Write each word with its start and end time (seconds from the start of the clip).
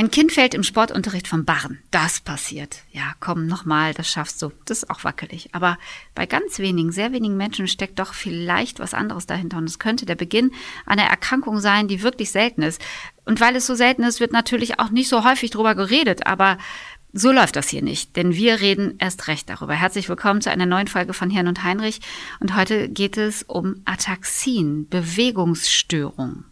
Ein 0.00 0.10
Kind 0.10 0.32
fällt 0.32 0.54
im 0.54 0.62
Sportunterricht 0.62 1.28
vom 1.28 1.44
Barren. 1.44 1.78
Das 1.90 2.20
passiert. 2.20 2.84
Ja, 2.90 3.12
komm, 3.20 3.46
nochmal, 3.46 3.92
das 3.92 4.08
schaffst 4.08 4.40
du. 4.40 4.50
Das 4.64 4.78
ist 4.78 4.88
auch 4.88 5.04
wackelig. 5.04 5.50
Aber 5.52 5.76
bei 6.14 6.24
ganz 6.24 6.58
wenigen, 6.58 6.90
sehr 6.90 7.12
wenigen 7.12 7.36
Menschen 7.36 7.68
steckt 7.68 7.98
doch 7.98 8.14
vielleicht 8.14 8.78
was 8.78 8.94
anderes 8.94 9.26
dahinter. 9.26 9.58
Und 9.58 9.68
es 9.68 9.78
könnte 9.78 10.06
der 10.06 10.14
Beginn 10.14 10.52
einer 10.86 11.02
Erkrankung 11.02 11.60
sein, 11.60 11.86
die 11.86 12.02
wirklich 12.02 12.30
selten 12.30 12.62
ist. 12.62 12.80
Und 13.26 13.42
weil 13.42 13.54
es 13.56 13.66
so 13.66 13.74
selten 13.74 14.02
ist, 14.02 14.20
wird 14.20 14.32
natürlich 14.32 14.78
auch 14.78 14.88
nicht 14.88 15.10
so 15.10 15.22
häufig 15.22 15.50
drüber 15.50 15.74
geredet. 15.74 16.26
Aber 16.26 16.56
so 17.12 17.30
läuft 17.30 17.56
das 17.56 17.68
hier 17.68 17.82
nicht, 17.82 18.16
denn 18.16 18.32
wir 18.32 18.62
reden 18.62 18.94
erst 19.00 19.28
recht 19.28 19.50
darüber. 19.50 19.74
Herzlich 19.74 20.08
willkommen 20.08 20.40
zu 20.40 20.50
einer 20.50 20.64
neuen 20.64 20.88
Folge 20.88 21.12
von 21.12 21.28
Hirn 21.28 21.46
und 21.46 21.62
Heinrich. 21.62 22.00
Und 22.40 22.56
heute 22.56 22.88
geht 22.88 23.18
es 23.18 23.42
um 23.42 23.82
Ataxin, 23.84 24.88
Bewegungsstörung. 24.88 26.44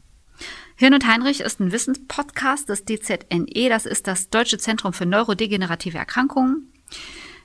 Hirn 0.81 0.95
und 0.95 1.09
Heinrich 1.09 1.41
ist 1.41 1.59
ein 1.59 1.73
Wissenspodcast 1.73 2.69
des 2.69 2.85
DZNE. 2.85 3.69
Das 3.69 3.85
ist 3.85 4.07
das 4.07 4.31
Deutsche 4.31 4.59
Zentrum 4.59 4.93
für 4.93 5.07
Neurodegenerative 5.07 5.99
Erkrankungen 5.99 6.73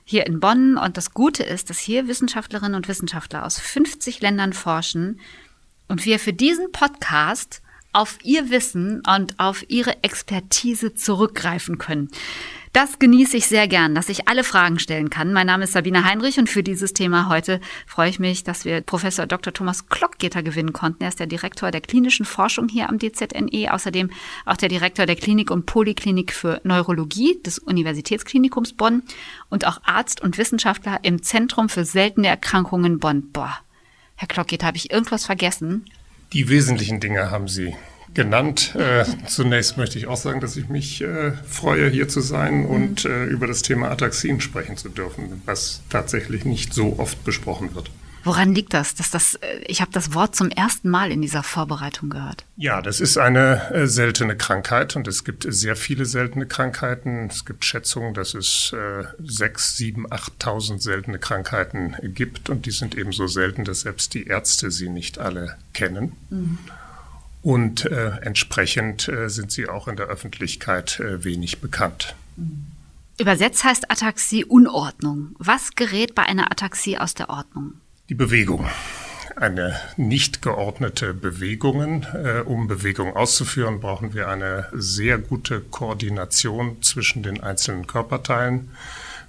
hier 0.04 0.24
in 0.28 0.38
Bonn. 0.38 0.78
Und 0.78 0.96
das 0.96 1.14
Gute 1.14 1.42
ist, 1.42 1.68
dass 1.68 1.80
hier 1.80 2.06
Wissenschaftlerinnen 2.06 2.76
und 2.76 2.86
Wissenschaftler 2.86 3.44
aus 3.44 3.58
50 3.58 4.20
Ländern 4.20 4.52
forschen 4.52 5.18
und 5.88 6.04
wir 6.04 6.20
für 6.20 6.32
diesen 6.32 6.70
Podcast 6.70 7.60
auf 7.92 8.18
ihr 8.22 8.50
Wissen 8.50 9.02
und 9.04 9.40
auf 9.40 9.68
ihre 9.68 10.04
Expertise 10.04 10.94
zurückgreifen 10.94 11.76
können. 11.78 12.12
Das 12.74 12.98
genieße 12.98 13.36
ich 13.36 13.46
sehr 13.46 13.68
gern, 13.68 13.94
dass 13.94 14.08
ich 14.08 14.26
alle 14.26 14.42
Fragen 14.42 14.80
stellen 14.80 15.08
kann. 15.08 15.32
Mein 15.32 15.46
Name 15.46 15.62
ist 15.62 15.74
Sabine 15.74 16.04
Heinrich 16.04 16.40
und 16.40 16.50
für 16.50 16.64
dieses 16.64 16.92
Thema 16.92 17.28
heute 17.28 17.60
freue 17.86 18.10
ich 18.10 18.18
mich, 18.18 18.42
dass 18.42 18.64
wir 18.64 18.80
Professor 18.80 19.28
Dr. 19.28 19.52
Thomas 19.52 19.88
Klockgeter 19.88 20.42
gewinnen 20.42 20.72
konnten. 20.72 21.04
Er 21.04 21.10
ist 21.10 21.20
der 21.20 21.28
Direktor 21.28 21.70
der 21.70 21.82
klinischen 21.82 22.26
Forschung 22.26 22.68
hier 22.68 22.88
am 22.88 22.98
DZNE, 22.98 23.72
außerdem 23.72 24.10
auch 24.44 24.56
der 24.56 24.68
Direktor 24.68 25.06
der 25.06 25.14
Klinik 25.14 25.52
und 25.52 25.66
Poliklinik 25.66 26.32
für 26.32 26.60
Neurologie 26.64 27.40
des 27.46 27.60
Universitätsklinikums 27.60 28.72
Bonn 28.72 29.04
und 29.50 29.68
auch 29.68 29.80
Arzt 29.84 30.20
und 30.20 30.36
Wissenschaftler 30.36 30.98
im 31.02 31.22
Zentrum 31.22 31.68
für 31.68 31.84
seltene 31.84 32.26
Erkrankungen 32.26 32.98
Bonn. 32.98 33.30
Boah, 33.30 33.56
Herr 34.16 34.26
Klockgeter, 34.26 34.66
habe 34.66 34.78
ich 34.78 34.90
irgendwas 34.90 35.26
vergessen? 35.26 35.84
Die 36.32 36.48
wesentlichen 36.48 36.98
Dinge 36.98 37.30
haben 37.30 37.46
Sie 37.46 37.76
genannt. 38.14 38.74
Äh, 38.74 39.04
zunächst 39.26 39.76
möchte 39.76 39.98
ich 39.98 40.06
auch 40.06 40.16
sagen, 40.16 40.40
dass 40.40 40.56
ich 40.56 40.68
mich 40.68 41.02
äh, 41.02 41.32
freue, 41.48 41.88
hier 41.88 42.08
zu 42.08 42.20
sein 42.20 42.60
mhm. 42.60 42.66
und 42.66 43.04
äh, 43.04 43.24
über 43.24 43.46
das 43.46 43.62
Thema 43.62 43.90
Ataxin 43.90 44.40
sprechen 44.40 44.76
zu 44.76 44.88
dürfen, 44.88 45.42
was 45.44 45.82
tatsächlich 45.90 46.44
nicht 46.44 46.72
so 46.72 46.98
oft 46.98 47.24
besprochen 47.24 47.74
wird. 47.74 47.90
Woran 48.24 48.54
liegt 48.54 48.72
das? 48.72 48.94
Dass 48.94 49.10
das 49.10 49.34
äh, 49.34 49.58
ich 49.66 49.80
habe 49.82 49.92
das 49.92 50.14
Wort 50.14 50.34
zum 50.34 50.48
ersten 50.48 50.88
Mal 50.88 51.12
in 51.12 51.20
dieser 51.20 51.42
Vorbereitung 51.42 52.08
gehört. 52.08 52.44
Ja, 52.56 52.80
das 52.80 53.00
ist 53.00 53.18
eine 53.18 53.70
äh, 53.70 53.86
seltene 53.86 54.36
Krankheit 54.36 54.96
und 54.96 55.06
es 55.06 55.24
gibt 55.24 55.46
sehr 55.46 55.76
viele 55.76 56.06
seltene 56.06 56.46
Krankheiten. 56.46 57.28
Es 57.28 57.44
gibt 57.44 57.64
Schätzungen, 57.64 58.14
dass 58.14 58.34
es 58.34 58.72
äh, 58.72 59.04
sechs, 59.22 59.76
sieben, 59.76 60.10
achttausend 60.10 60.82
seltene 60.82 61.18
Krankheiten 61.18 61.96
gibt 62.02 62.48
und 62.48 62.64
die 62.64 62.70
sind 62.70 62.96
eben 62.96 63.12
so 63.12 63.26
selten, 63.26 63.64
dass 63.64 63.82
selbst 63.82 64.14
die 64.14 64.26
Ärzte 64.26 64.70
sie 64.70 64.88
nicht 64.88 65.18
alle 65.18 65.56
kennen. 65.74 66.12
Mhm. 66.30 66.58
Und 67.44 67.84
äh, 67.84 68.12
entsprechend 68.22 69.06
äh, 69.06 69.28
sind 69.28 69.52
sie 69.52 69.68
auch 69.68 69.86
in 69.86 69.96
der 69.96 70.06
Öffentlichkeit 70.06 70.98
äh, 70.98 71.24
wenig 71.24 71.60
bekannt. 71.60 72.16
Übersetzt 73.20 73.64
heißt 73.64 73.90
Ataxie 73.90 74.46
Unordnung. 74.46 75.36
Was 75.38 75.74
gerät 75.76 76.14
bei 76.14 76.22
einer 76.22 76.50
Ataxie 76.50 76.96
aus 76.96 77.12
der 77.12 77.28
Ordnung? 77.28 77.74
Die 78.08 78.14
Bewegung. 78.14 78.66
Eine 79.36 79.78
nicht 79.98 80.40
geordnete 80.40 81.12
Bewegung. 81.12 82.06
Äh, 82.14 82.40
um 82.46 82.66
Bewegung 82.66 83.14
auszuführen, 83.14 83.78
brauchen 83.78 84.14
wir 84.14 84.28
eine 84.28 84.68
sehr 84.72 85.18
gute 85.18 85.60
Koordination 85.60 86.82
zwischen 86.82 87.22
den 87.22 87.42
einzelnen 87.42 87.86
Körperteilen. 87.86 88.70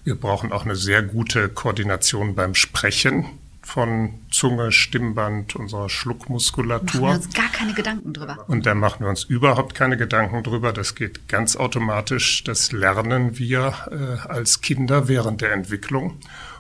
Wir 0.06 0.16
brauchen 0.16 0.54
auch 0.54 0.64
eine 0.64 0.78
sehr 0.78 1.02
gute 1.04 1.50
Koordination 1.50 2.34
beim 2.34 2.56
Sprechen 2.56 3.25
von 3.66 4.14
Zunge, 4.31 4.72
Stimmband, 4.72 5.56
unserer 5.56 5.90
Schluckmuskulatur. 5.90 7.02
Machen 7.02 7.22
wir 7.22 7.26
uns 7.26 7.34
gar 7.34 7.52
keine 7.52 7.74
Gedanken 7.74 8.14
drüber. 8.14 8.46
Und 8.48 8.66
da 8.66 8.76
machen 8.76 9.02
wir 9.02 9.09
uns 9.09 9.24
überhaupt 9.24 9.74
keine 9.74 9.98
Gedanken 9.98 10.44
drüber. 10.44 10.72
Das 10.72 10.94
geht 10.94 11.28
ganz 11.28 11.56
automatisch. 11.56 12.44
Das 12.44 12.72
lernen 12.72 13.38
wir 13.40 13.74
äh, 13.92 14.28
als 14.30 14.62
Kinder 14.62 15.08
während 15.08 15.42
der 15.42 15.52
Entwicklung. 15.52 16.18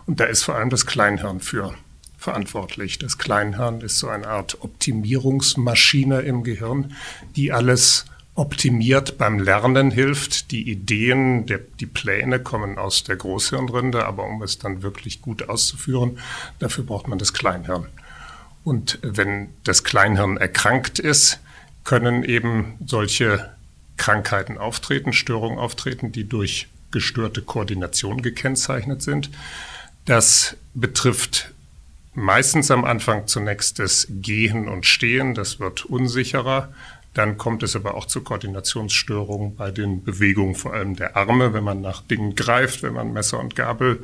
Und 0.07 0.19
da 0.19 0.25
ist 0.25 0.43
vor 0.43 0.55
allem 0.55 0.71
das 0.71 0.87
Kleinhirn 0.87 1.39
für 1.39 1.75
verantwortlich. 2.17 2.97
Das 2.97 3.19
Kleinhirn 3.19 3.81
ist 3.81 3.99
so 3.99 4.09
eine 4.09 4.27
Art 4.27 4.57
Optimierungsmaschine 4.61 6.21
im 6.21 6.43
Gehirn, 6.43 6.95
die 7.35 7.51
alles 7.51 8.05
optimiert 8.35 9.17
beim 9.17 9.39
Lernen 9.39 9.91
hilft. 9.91 10.51
Die 10.51 10.69
Ideen, 10.69 11.45
der, 11.45 11.59
die 11.79 11.85
Pläne 11.85 12.39
kommen 12.39 12.77
aus 12.77 13.03
der 13.03 13.15
Großhirnrinde, 13.15 14.05
aber 14.05 14.25
um 14.25 14.43
es 14.43 14.59
dann 14.59 14.81
wirklich 14.83 15.21
gut 15.21 15.47
auszuführen, 15.49 16.19
dafür 16.59 16.83
braucht 16.83 17.07
man 17.07 17.17
das 17.17 17.33
Kleinhirn. 17.33 17.87
Und 18.63 18.99
wenn 19.01 19.49
das 19.63 19.83
Kleinhirn 19.83 20.37
erkrankt 20.37 20.99
ist, 20.99 21.39
können 21.83 22.23
eben 22.23 22.73
solche 22.85 23.51
Krankheiten 23.97 24.57
auftreten, 24.57 25.13
Störungen 25.13 25.57
auftreten, 25.57 26.11
die 26.11 26.27
durch 26.27 26.67
gestörte 26.91 27.41
Koordination 27.41 28.21
gekennzeichnet 28.21 29.01
sind. 29.01 29.29
Das 30.05 30.57
betrifft 30.73 31.53
meistens 32.13 32.71
am 32.71 32.85
Anfang 32.85 33.27
zunächst 33.27 33.79
das 33.79 34.07
Gehen 34.09 34.67
und 34.67 34.85
Stehen, 34.85 35.33
das 35.33 35.59
wird 35.59 35.85
unsicherer. 35.85 36.73
Dann 37.15 37.37
kommt 37.37 37.63
es 37.63 37.77
aber 37.77 37.95
auch 37.95 38.05
zu 38.05 38.21
Koordinationsstörungen 38.21 39.55
bei 39.55 39.71
den 39.71 40.03
Bewegungen, 40.03 40.53
vor 40.53 40.73
allem 40.73 40.97
der 40.97 41.15
Arme, 41.15 41.53
wenn 41.53 41.63
man 41.63 41.79
nach 41.79 42.01
Dingen 42.01 42.35
greift, 42.35 42.83
wenn 42.83 42.93
man 42.93 43.13
Messer 43.13 43.39
und 43.39 43.55
Gabel 43.55 44.03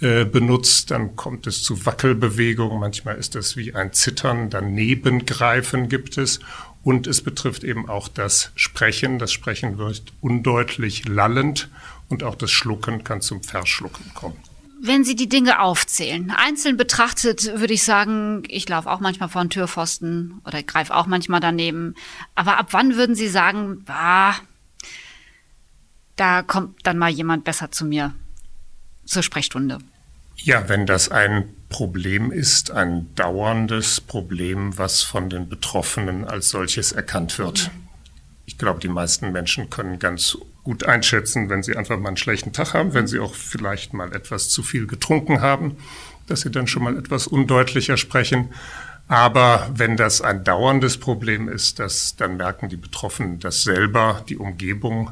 äh, 0.00 0.26
benutzt, 0.26 0.90
dann 0.90 1.16
kommt 1.16 1.46
es 1.46 1.62
zu 1.62 1.86
Wackelbewegungen. 1.86 2.78
Manchmal 2.78 3.16
ist 3.16 3.34
das 3.34 3.56
wie 3.56 3.74
ein 3.74 3.94
Zittern, 3.94 4.50
daneben 4.50 5.24
greifen 5.24 5.88
gibt 5.88 6.18
es. 6.18 6.40
Und 6.82 7.06
es 7.06 7.22
betrifft 7.22 7.64
eben 7.64 7.88
auch 7.88 8.08
das 8.08 8.52
Sprechen. 8.54 9.18
Das 9.18 9.32
Sprechen 9.32 9.78
wird 9.78 10.02
undeutlich 10.20 11.08
lallend 11.08 11.70
und 12.08 12.22
auch 12.22 12.34
das 12.34 12.50
Schlucken 12.50 13.04
kann 13.04 13.22
zum 13.22 13.42
Verschlucken 13.42 14.12
kommen 14.14 14.49
wenn 14.82 15.04
Sie 15.04 15.14
die 15.14 15.28
Dinge 15.28 15.60
aufzählen, 15.60 16.30
einzeln 16.30 16.76
betrachtet, 16.76 17.58
würde 17.58 17.74
ich 17.74 17.84
sagen, 17.84 18.42
ich 18.48 18.68
laufe 18.68 18.90
auch 18.90 19.00
manchmal 19.00 19.28
vor 19.28 19.42
den 19.42 19.50
Türpfosten 19.50 20.40
oder 20.46 20.62
greife 20.62 20.94
auch 20.94 21.06
manchmal 21.06 21.40
daneben. 21.40 21.94
Aber 22.34 22.58
ab 22.58 22.68
wann 22.70 22.96
würden 22.96 23.14
Sie 23.14 23.28
sagen, 23.28 23.84
bah, 23.84 24.36
da 26.16 26.42
kommt 26.42 26.86
dann 26.86 26.98
mal 26.98 27.10
jemand 27.10 27.44
besser 27.44 27.70
zu 27.70 27.84
mir 27.84 28.14
zur 29.04 29.22
Sprechstunde? 29.22 29.78
Ja, 30.36 30.68
wenn 30.68 30.86
das 30.86 31.10
ein 31.10 31.54
Problem 31.68 32.32
ist, 32.32 32.70
ein 32.70 33.14
dauerndes 33.14 34.00
Problem, 34.00 34.78
was 34.78 35.02
von 35.02 35.28
den 35.28 35.48
Betroffenen 35.48 36.24
als 36.24 36.48
solches 36.48 36.92
erkannt 36.92 37.38
wird. 37.38 37.70
Mhm. 37.72 37.88
Ich 38.46 38.58
glaube, 38.58 38.80
die 38.80 38.88
meisten 38.88 39.30
Menschen 39.32 39.68
können 39.70 39.98
ganz 39.98 40.38
gut 40.70 40.84
einschätzen, 40.84 41.50
wenn 41.50 41.64
sie 41.64 41.76
einfach 41.76 41.98
mal 41.98 42.06
einen 42.06 42.16
schlechten 42.16 42.52
Tag 42.52 42.74
haben, 42.74 42.94
wenn 42.94 43.08
sie 43.08 43.18
auch 43.18 43.34
vielleicht 43.34 43.92
mal 43.92 44.14
etwas 44.14 44.48
zu 44.48 44.62
viel 44.62 44.86
getrunken 44.86 45.40
haben, 45.40 45.78
dass 46.28 46.42
sie 46.42 46.50
dann 46.52 46.68
schon 46.68 46.84
mal 46.84 46.96
etwas 46.96 47.26
undeutlicher 47.26 47.96
sprechen. 47.96 48.50
Aber 49.08 49.68
wenn 49.74 49.96
das 49.96 50.20
ein 50.20 50.44
dauerndes 50.44 50.98
Problem 50.98 51.48
ist, 51.48 51.80
dass, 51.80 52.14
dann 52.14 52.36
merken 52.36 52.68
die 52.68 52.76
Betroffenen 52.76 53.40
das 53.40 53.64
selber, 53.64 54.24
die 54.28 54.36
Umgebung 54.36 55.10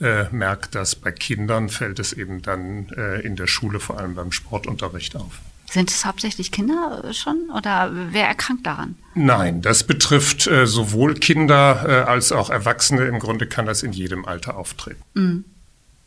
äh, 0.00 0.26
merkt 0.30 0.76
das. 0.76 0.94
Bei 0.94 1.10
Kindern 1.10 1.70
fällt 1.70 1.98
es 1.98 2.12
eben 2.12 2.40
dann 2.40 2.90
äh, 2.90 3.18
in 3.22 3.34
der 3.34 3.48
Schule, 3.48 3.80
vor 3.80 3.98
allem 3.98 4.14
beim 4.14 4.30
Sportunterricht 4.30 5.16
auf. 5.16 5.40
Sind 5.70 5.88
es 5.88 6.04
hauptsächlich 6.04 6.50
Kinder 6.50 7.04
äh, 7.04 7.14
schon 7.14 7.48
oder 7.56 7.90
wer 7.92 8.26
erkrankt 8.26 8.66
daran? 8.66 8.96
Nein, 9.14 9.62
das 9.62 9.84
betrifft 9.84 10.48
äh, 10.48 10.66
sowohl 10.66 11.14
Kinder 11.14 11.84
äh, 11.86 12.10
als 12.10 12.32
auch 12.32 12.50
Erwachsene. 12.50 13.04
Im 13.04 13.20
Grunde 13.20 13.46
kann 13.46 13.66
das 13.66 13.84
in 13.84 13.92
jedem 13.92 14.24
Alter 14.24 14.56
auftreten. 14.56 15.00
Mhm. 15.14 15.44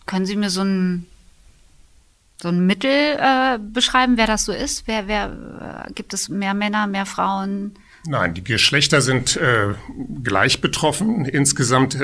Können 0.05 0.25
Sie 0.25 0.35
mir 0.35 0.49
so 0.49 0.63
ein, 0.63 1.05
so 2.41 2.49
ein 2.49 2.65
Mittel 2.65 2.91
äh, 2.91 3.57
beschreiben, 3.57 4.17
wer 4.17 4.27
das 4.27 4.43
so 4.43 4.51
ist? 4.51 4.85
Wer, 4.85 5.07
wer, 5.07 5.85
äh, 5.87 5.93
gibt 5.93 6.13
es 6.13 6.27
mehr 6.27 6.53
Männer, 6.53 6.85
mehr 6.87 7.05
Frauen? 7.05 7.75
Nein, 8.05 8.33
die 8.33 8.43
Geschlechter 8.43 8.99
sind 8.99 9.37
äh, 9.37 9.75
gleich 10.23 10.59
betroffen. 10.59 11.23
Insgesamt 11.23 11.95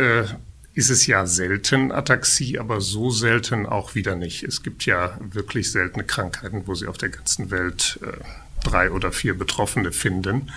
ist 0.80 0.90
es 0.90 1.08
ja 1.08 1.26
selten 1.26 1.92
Ataxie, 1.92 2.58
aber 2.58 2.80
so 2.80 3.10
selten 3.10 3.66
auch 3.66 3.96
wieder 3.96 4.16
nicht. 4.16 4.44
Es 4.44 4.64
gibt 4.64 4.86
ja 4.86 5.18
wirklich 5.20 5.74
seltene 5.74 6.06
Krankheiten, 6.06 6.68
wo 6.68 6.74
sie 6.74 6.88
auf 6.88 6.98
der 6.98 7.10
ganzen 7.10 7.52
Welt 7.52 8.00
äh, 8.02 8.24
drei 8.64 8.90
oder 8.90 9.12
vier 9.12 9.38
Betroffene 9.38 9.92
finden. 9.92 10.54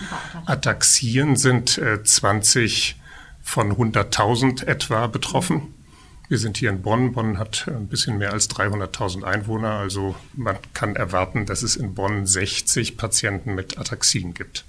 Ataxien 0.46 1.34
sind 1.34 1.76
äh, 1.78 2.04
20 2.04 3.00
von 3.42 3.72
100.000 3.72 4.64
etwa 4.64 5.08
betroffen. 5.08 5.74
Wir 6.28 6.38
sind 6.38 6.56
hier 6.56 6.70
in 6.70 6.82
Bonn. 6.82 7.14
Bonn 7.14 7.36
hat 7.36 7.66
ein 7.66 7.88
bisschen 7.88 8.18
mehr 8.18 8.32
als 8.32 8.48
300.000 8.48 9.24
Einwohner. 9.24 9.72
Also 9.72 10.14
man 10.34 10.56
kann 10.72 10.94
erwarten, 10.94 11.46
dass 11.46 11.64
es 11.64 11.74
in 11.74 11.94
Bonn 11.94 12.26
60 12.28 12.96
Patienten 12.96 13.56
mit 13.56 13.76
Ataxien 13.76 14.34
gibt. 14.34 14.64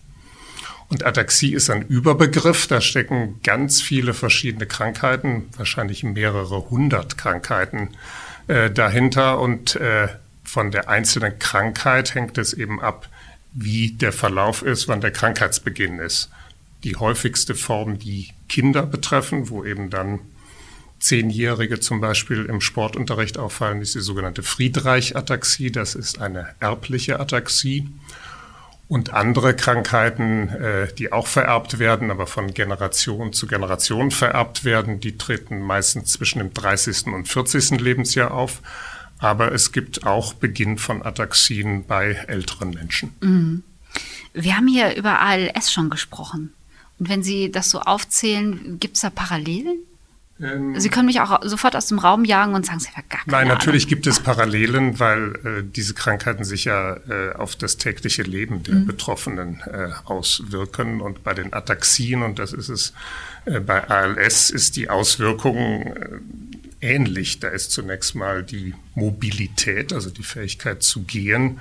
Und 0.89 1.05
Ataxie 1.05 1.53
ist 1.53 1.69
ein 1.69 1.81
Überbegriff. 1.87 2.67
Da 2.67 2.81
stecken 2.81 3.39
ganz 3.43 3.81
viele 3.81 4.13
verschiedene 4.13 4.65
Krankheiten, 4.65 5.49
wahrscheinlich 5.57 6.03
mehrere 6.03 6.69
hundert 6.69 7.17
Krankheiten 7.17 7.89
äh, 8.47 8.69
dahinter. 8.69 9.39
Und 9.39 9.75
äh, 9.75 10.07
von 10.43 10.71
der 10.71 10.89
einzelnen 10.89 11.39
Krankheit 11.39 12.13
hängt 12.13 12.37
es 12.37 12.53
eben 12.53 12.81
ab, 12.81 13.09
wie 13.53 13.91
der 13.91 14.11
Verlauf 14.11 14.61
ist, 14.61 14.87
wann 14.87 15.01
der 15.01 15.11
Krankheitsbeginn 15.11 15.99
ist. 15.99 16.29
Die 16.83 16.95
häufigste 16.95 17.55
Form, 17.55 17.97
die 17.97 18.29
Kinder 18.49 18.83
betreffen, 18.83 19.49
wo 19.49 19.63
eben 19.63 19.89
dann 19.89 20.19
Zehnjährige 20.99 21.79
zum 21.79 22.01
Beispiel 22.01 22.45
im 22.45 22.61
Sportunterricht 22.61 23.37
auffallen, 23.37 23.81
ist 23.81 23.95
die 23.95 23.99
sogenannte 23.99 24.41
Friedreich-Ataxie. 24.41 25.71
Das 25.71 25.95
ist 25.95 26.21
eine 26.21 26.55
erbliche 26.59 27.19
Ataxie. 27.19 27.89
Und 28.87 29.13
andere 29.13 29.55
Krankheiten, 29.55 30.49
äh, 30.49 30.93
die 30.93 31.11
auch 31.11 31.27
vererbt 31.27 31.79
werden, 31.79 32.11
aber 32.11 32.27
von 32.27 32.53
Generation 32.53 33.33
zu 33.33 33.47
Generation 33.47 34.11
vererbt 34.11 34.65
werden, 34.65 34.99
die 34.99 35.17
treten 35.17 35.61
meistens 35.61 36.11
zwischen 36.11 36.39
dem 36.39 36.53
30. 36.53 37.13
und 37.13 37.27
40. 37.27 37.79
Lebensjahr 37.79 38.31
auf. 38.31 38.61
Aber 39.19 39.53
es 39.53 39.71
gibt 39.71 40.05
auch 40.05 40.33
Beginn 40.33 40.77
von 40.77 41.03
Ataxien 41.03 41.85
bei 41.85 42.11
älteren 42.27 42.71
Menschen. 42.71 43.15
Mhm. 43.21 43.63
Wir 44.33 44.57
haben 44.57 44.67
hier 44.67 44.95
über 44.95 45.19
ALS 45.19 45.71
schon 45.71 45.89
gesprochen. 45.89 46.53
Und 46.99 47.09
wenn 47.09 47.23
Sie 47.23 47.51
das 47.51 47.69
so 47.69 47.79
aufzählen, 47.79 48.79
gibt 48.79 48.95
es 48.95 49.01
da 49.01 49.09
Parallelen? 49.09 49.77
Ähm, 50.41 50.79
Sie 50.79 50.89
können 50.89 51.05
mich 51.05 51.21
auch 51.21 51.41
sofort 51.43 51.75
aus 51.75 51.87
dem 51.87 51.99
Raum 51.99 52.25
jagen 52.25 52.55
und 52.55 52.65
sagen, 52.65 52.79
Sie 52.79 52.89
haben 52.89 53.03
gar 53.09 53.21
keine 53.21 53.31
Nein, 53.31 53.47
natürlich 53.47 53.83
Ahnung. 53.83 53.89
gibt 53.89 54.07
es 54.07 54.19
Parallelen, 54.19 54.99
weil 54.99 55.35
äh, 55.45 55.63
diese 55.63 55.93
Krankheiten 55.93 56.43
sich 56.43 56.65
ja 56.65 56.97
äh, 57.09 57.33
auf 57.35 57.55
das 57.55 57.77
tägliche 57.77 58.23
Leben 58.23 58.63
der 58.63 58.75
mhm. 58.75 58.85
Betroffenen 58.87 59.61
äh, 59.61 59.89
auswirken. 60.05 61.01
Und 61.01 61.23
bei 61.23 61.33
den 61.33 61.53
Ataxien, 61.53 62.23
und 62.23 62.39
das 62.39 62.53
ist 62.53 62.69
es 62.69 62.93
äh, 63.45 63.59
bei 63.59 63.87
ALS, 63.87 64.49
ist 64.49 64.75
die 64.75 64.89
Auswirkung 64.89 65.93
äh, 65.95 66.19
ähnlich. 66.81 67.39
Da 67.39 67.49
ist 67.49 67.71
zunächst 67.71 68.15
mal 68.15 68.43
die 68.43 68.73
Mobilität, 68.95 69.93
also 69.93 70.09
die 70.09 70.23
Fähigkeit 70.23 70.81
zu 70.81 71.03
gehen, 71.03 71.59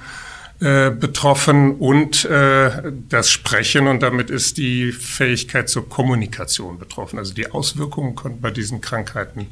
äh, 0.63 0.91
betroffen 0.91 1.75
und 1.75 2.25
äh, 2.25 2.93
das 3.09 3.33
Sprechen 3.33 3.89
und 3.89 4.01
damit 4.01 4.31
ist 4.31 4.59
die 4.59 4.93
Fähigkeit 4.93 5.69
zur 5.69 5.89
Kommunikation 5.89 6.79
betroffen. 6.79 7.19
Also 7.19 7.35
die 7.35 7.51
Auswirkungen 7.51 8.15
können 8.15 8.41
bei 8.41 8.53
diesen 8.53 8.81
Krankheiten 8.81 9.49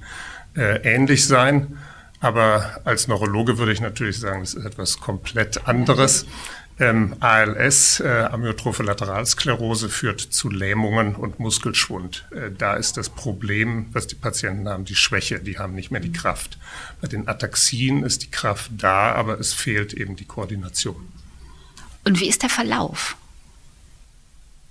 äh, 0.56 0.76
ähnlich 0.82 1.26
sein. 1.26 1.78
Aber 2.20 2.80
als 2.84 3.08
Neurologe 3.08 3.58
würde 3.58 3.72
ich 3.72 3.80
natürlich 3.80 4.20
sagen, 4.20 4.42
das 4.42 4.54
ist 4.54 4.64
etwas 4.64 5.00
komplett 5.00 5.66
anderes. 5.66 6.26
Ähm, 6.80 7.14
ALS, 7.20 8.00
äh, 8.00 8.08
Amyotrophe 8.08 8.82
Lateralsklerose, 8.82 9.90
führt 9.90 10.20
zu 10.20 10.48
Lähmungen 10.48 11.14
und 11.14 11.38
Muskelschwund. 11.38 12.24
Äh, 12.34 12.50
da 12.56 12.74
ist 12.74 12.96
das 12.96 13.10
Problem, 13.10 13.90
was 13.92 14.06
die 14.06 14.14
Patienten 14.14 14.66
haben, 14.66 14.86
die 14.86 14.94
Schwäche, 14.94 15.40
die 15.40 15.58
haben 15.58 15.74
nicht 15.74 15.90
mehr 15.90 16.00
die 16.00 16.10
Kraft. 16.10 16.56
Bei 17.02 17.06
den 17.06 17.28
Ataxien 17.28 18.02
ist 18.02 18.22
die 18.22 18.30
Kraft 18.30 18.70
da, 18.78 19.12
aber 19.12 19.38
es 19.38 19.52
fehlt 19.52 19.92
eben 19.92 20.16
die 20.16 20.24
Koordination. 20.24 21.12
Und 22.04 22.18
wie 22.18 22.28
ist 22.30 22.42
der 22.42 22.48
Verlauf? 22.48 23.16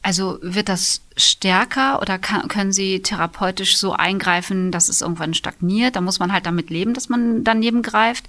Also 0.02 0.40
wird 0.42 0.68
das 0.68 1.02
stärker 1.16 2.02
oder 2.02 2.18
kann, 2.18 2.48
können 2.48 2.72
Sie 2.72 3.04
therapeutisch 3.04 3.78
so 3.78 3.94
eingreifen, 3.94 4.72
dass 4.72 4.90
es 4.90 5.02
irgendwann 5.02 5.36
stagniert? 5.36 5.96
Da 5.96 6.02
muss 6.02 6.18
man 6.18 6.34
halt 6.34 6.48
damit 6.48 6.72
leben, 6.72 6.96
dass 6.96 7.10
man 7.10 7.44
daneben 7.44 7.84
greift. 7.84 8.26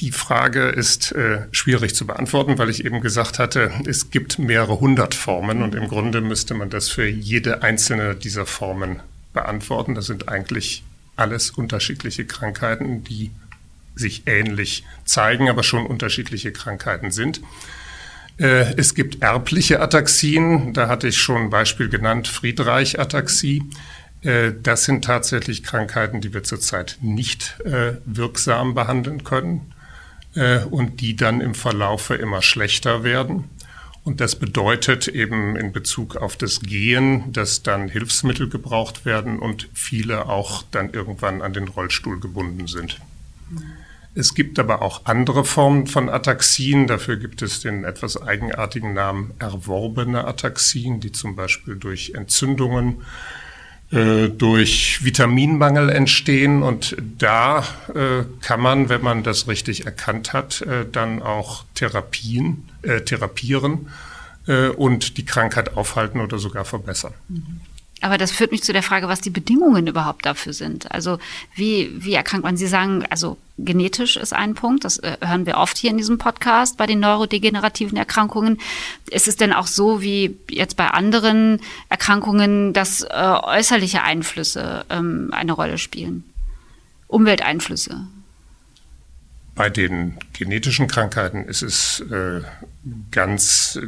Die 0.00 0.12
Frage 0.12 0.68
ist 0.68 1.12
äh, 1.12 1.46
schwierig 1.52 1.94
zu 1.94 2.06
beantworten, 2.06 2.58
weil 2.58 2.68
ich 2.68 2.84
eben 2.84 3.00
gesagt 3.00 3.38
hatte, 3.38 3.72
es 3.86 4.10
gibt 4.10 4.38
mehrere 4.38 4.78
hundert 4.78 5.14
Formen 5.14 5.62
und 5.62 5.74
im 5.74 5.88
Grunde 5.88 6.20
müsste 6.20 6.52
man 6.52 6.68
das 6.68 6.90
für 6.90 7.08
jede 7.08 7.62
einzelne 7.62 8.14
dieser 8.14 8.44
Formen 8.44 9.00
beantworten. 9.32 9.94
Das 9.94 10.04
sind 10.04 10.28
eigentlich 10.28 10.84
alles 11.16 11.48
unterschiedliche 11.50 12.26
Krankheiten, 12.26 13.04
die 13.04 13.30
sich 13.94 14.24
ähnlich 14.26 14.84
zeigen, 15.06 15.48
aber 15.48 15.62
schon 15.62 15.86
unterschiedliche 15.86 16.52
Krankheiten 16.52 17.10
sind. 17.10 17.40
Äh, 18.38 18.74
es 18.76 18.94
gibt 18.94 19.22
erbliche 19.22 19.80
Ataxien, 19.80 20.74
da 20.74 20.88
hatte 20.88 21.08
ich 21.08 21.16
schon 21.16 21.44
ein 21.44 21.50
Beispiel 21.50 21.88
genannt, 21.88 22.28
Friedreich-Ataxie. 22.28 23.62
Äh, 24.20 24.52
das 24.62 24.84
sind 24.84 25.06
tatsächlich 25.06 25.62
Krankheiten, 25.62 26.20
die 26.20 26.34
wir 26.34 26.42
zurzeit 26.42 26.98
nicht 27.00 27.58
äh, 27.64 27.94
wirksam 28.04 28.74
behandeln 28.74 29.24
können 29.24 29.72
äh, 30.36 30.60
und 30.64 31.00
die 31.00 31.16
dann 31.16 31.40
im 31.40 31.54
Verlaufe 31.54 32.14
immer 32.14 32.42
schlechter 32.42 33.02
werden. 33.02 33.44
Und 34.04 34.20
das 34.20 34.36
bedeutet 34.36 35.08
eben 35.08 35.56
in 35.56 35.72
Bezug 35.72 36.14
auf 36.14 36.36
das 36.36 36.60
Gehen, 36.60 37.32
dass 37.32 37.64
dann 37.64 37.88
Hilfsmittel 37.88 38.48
gebraucht 38.48 39.04
werden 39.04 39.40
und 39.40 39.68
viele 39.74 40.26
auch 40.26 40.62
dann 40.70 40.92
irgendwann 40.92 41.42
an 41.42 41.52
den 41.52 41.66
Rollstuhl 41.66 42.20
gebunden 42.20 42.68
sind. 42.68 43.00
Es 44.14 44.34
gibt 44.34 44.60
aber 44.60 44.80
auch 44.80 45.02
andere 45.04 45.44
Formen 45.44 45.88
von 45.88 46.08
Ataxien. 46.08 46.86
Dafür 46.86 47.16
gibt 47.16 47.42
es 47.42 47.60
den 47.60 47.84
etwas 47.84 48.20
eigenartigen 48.22 48.94
Namen 48.94 49.34
erworbene 49.40 50.24
Ataxien, 50.24 51.00
die 51.00 51.10
zum 51.10 51.34
Beispiel 51.34 51.74
durch 51.74 52.12
Entzündungen 52.14 53.02
äh, 53.92 54.28
durch 54.28 55.04
Vitaminmangel 55.04 55.90
entstehen. 55.90 56.62
Und 56.62 56.96
da 57.18 57.64
äh, 57.94 58.24
kann 58.40 58.60
man, 58.60 58.88
wenn 58.88 59.02
man 59.02 59.22
das 59.22 59.48
richtig 59.48 59.86
erkannt 59.86 60.32
hat, 60.32 60.62
äh, 60.62 60.86
dann 60.90 61.22
auch 61.22 61.64
Therapien, 61.74 62.68
äh, 62.82 63.02
therapieren 63.02 63.88
äh, 64.46 64.68
und 64.68 65.18
die 65.18 65.24
Krankheit 65.24 65.76
aufhalten 65.76 66.20
oder 66.20 66.38
sogar 66.38 66.64
verbessern. 66.64 67.14
Mhm. 67.28 67.60
Aber 68.02 68.18
das 68.18 68.30
führt 68.30 68.52
mich 68.52 68.62
zu 68.62 68.74
der 68.74 68.82
Frage, 68.82 69.08
was 69.08 69.22
die 69.22 69.30
Bedingungen 69.30 69.86
überhaupt 69.86 70.26
dafür 70.26 70.52
sind. 70.52 70.92
Also 70.92 71.18
wie, 71.54 71.90
wie 71.94 72.12
erkrankt 72.12 72.44
man? 72.44 72.56
Sie 72.56 72.66
sagen, 72.66 73.04
also 73.08 73.38
genetisch 73.56 74.18
ist 74.18 74.34
ein 74.34 74.54
Punkt, 74.54 74.84
das 74.84 74.98
äh, 74.98 75.16
hören 75.22 75.46
wir 75.46 75.56
oft 75.56 75.78
hier 75.78 75.90
in 75.90 75.96
diesem 75.96 76.18
Podcast 76.18 76.76
bei 76.76 76.86
den 76.86 77.00
neurodegenerativen 77.00 77.96
Erkrankungen. 77.96 78.58
Ist 79.10 79.28
es 79.28 79.36
denn 79.36 79.54
auch 79.54 79.66
so 79.66 80.02
wie 80.02 80.36
jetzt 80.50 80.76
bei 80.76 80.88
anderen 80.88 81.60
Erkrankungen, 81.88 82.74
dass 82.74 83.02
äh, 83.02 83.08
äußerliche 83.42 84.02
Einflüsse 84.02 84.84
ähm, 84.90 85.30
eine 85.32 85.52
Rolle 85.52 85.78
spielen? 85.78 86.24
Umwelteinflüsse? 87.08 88.06
Bei 89.56 89.70
den 89.70 90.18
genetischen 90.34 90.86
Krankheiten 90.86 91.46
ist 91.46 91.62
es 91.62 92.00
äh, 92.10 92.42
ganz 93.10 93.78
äh, 93.82 93.86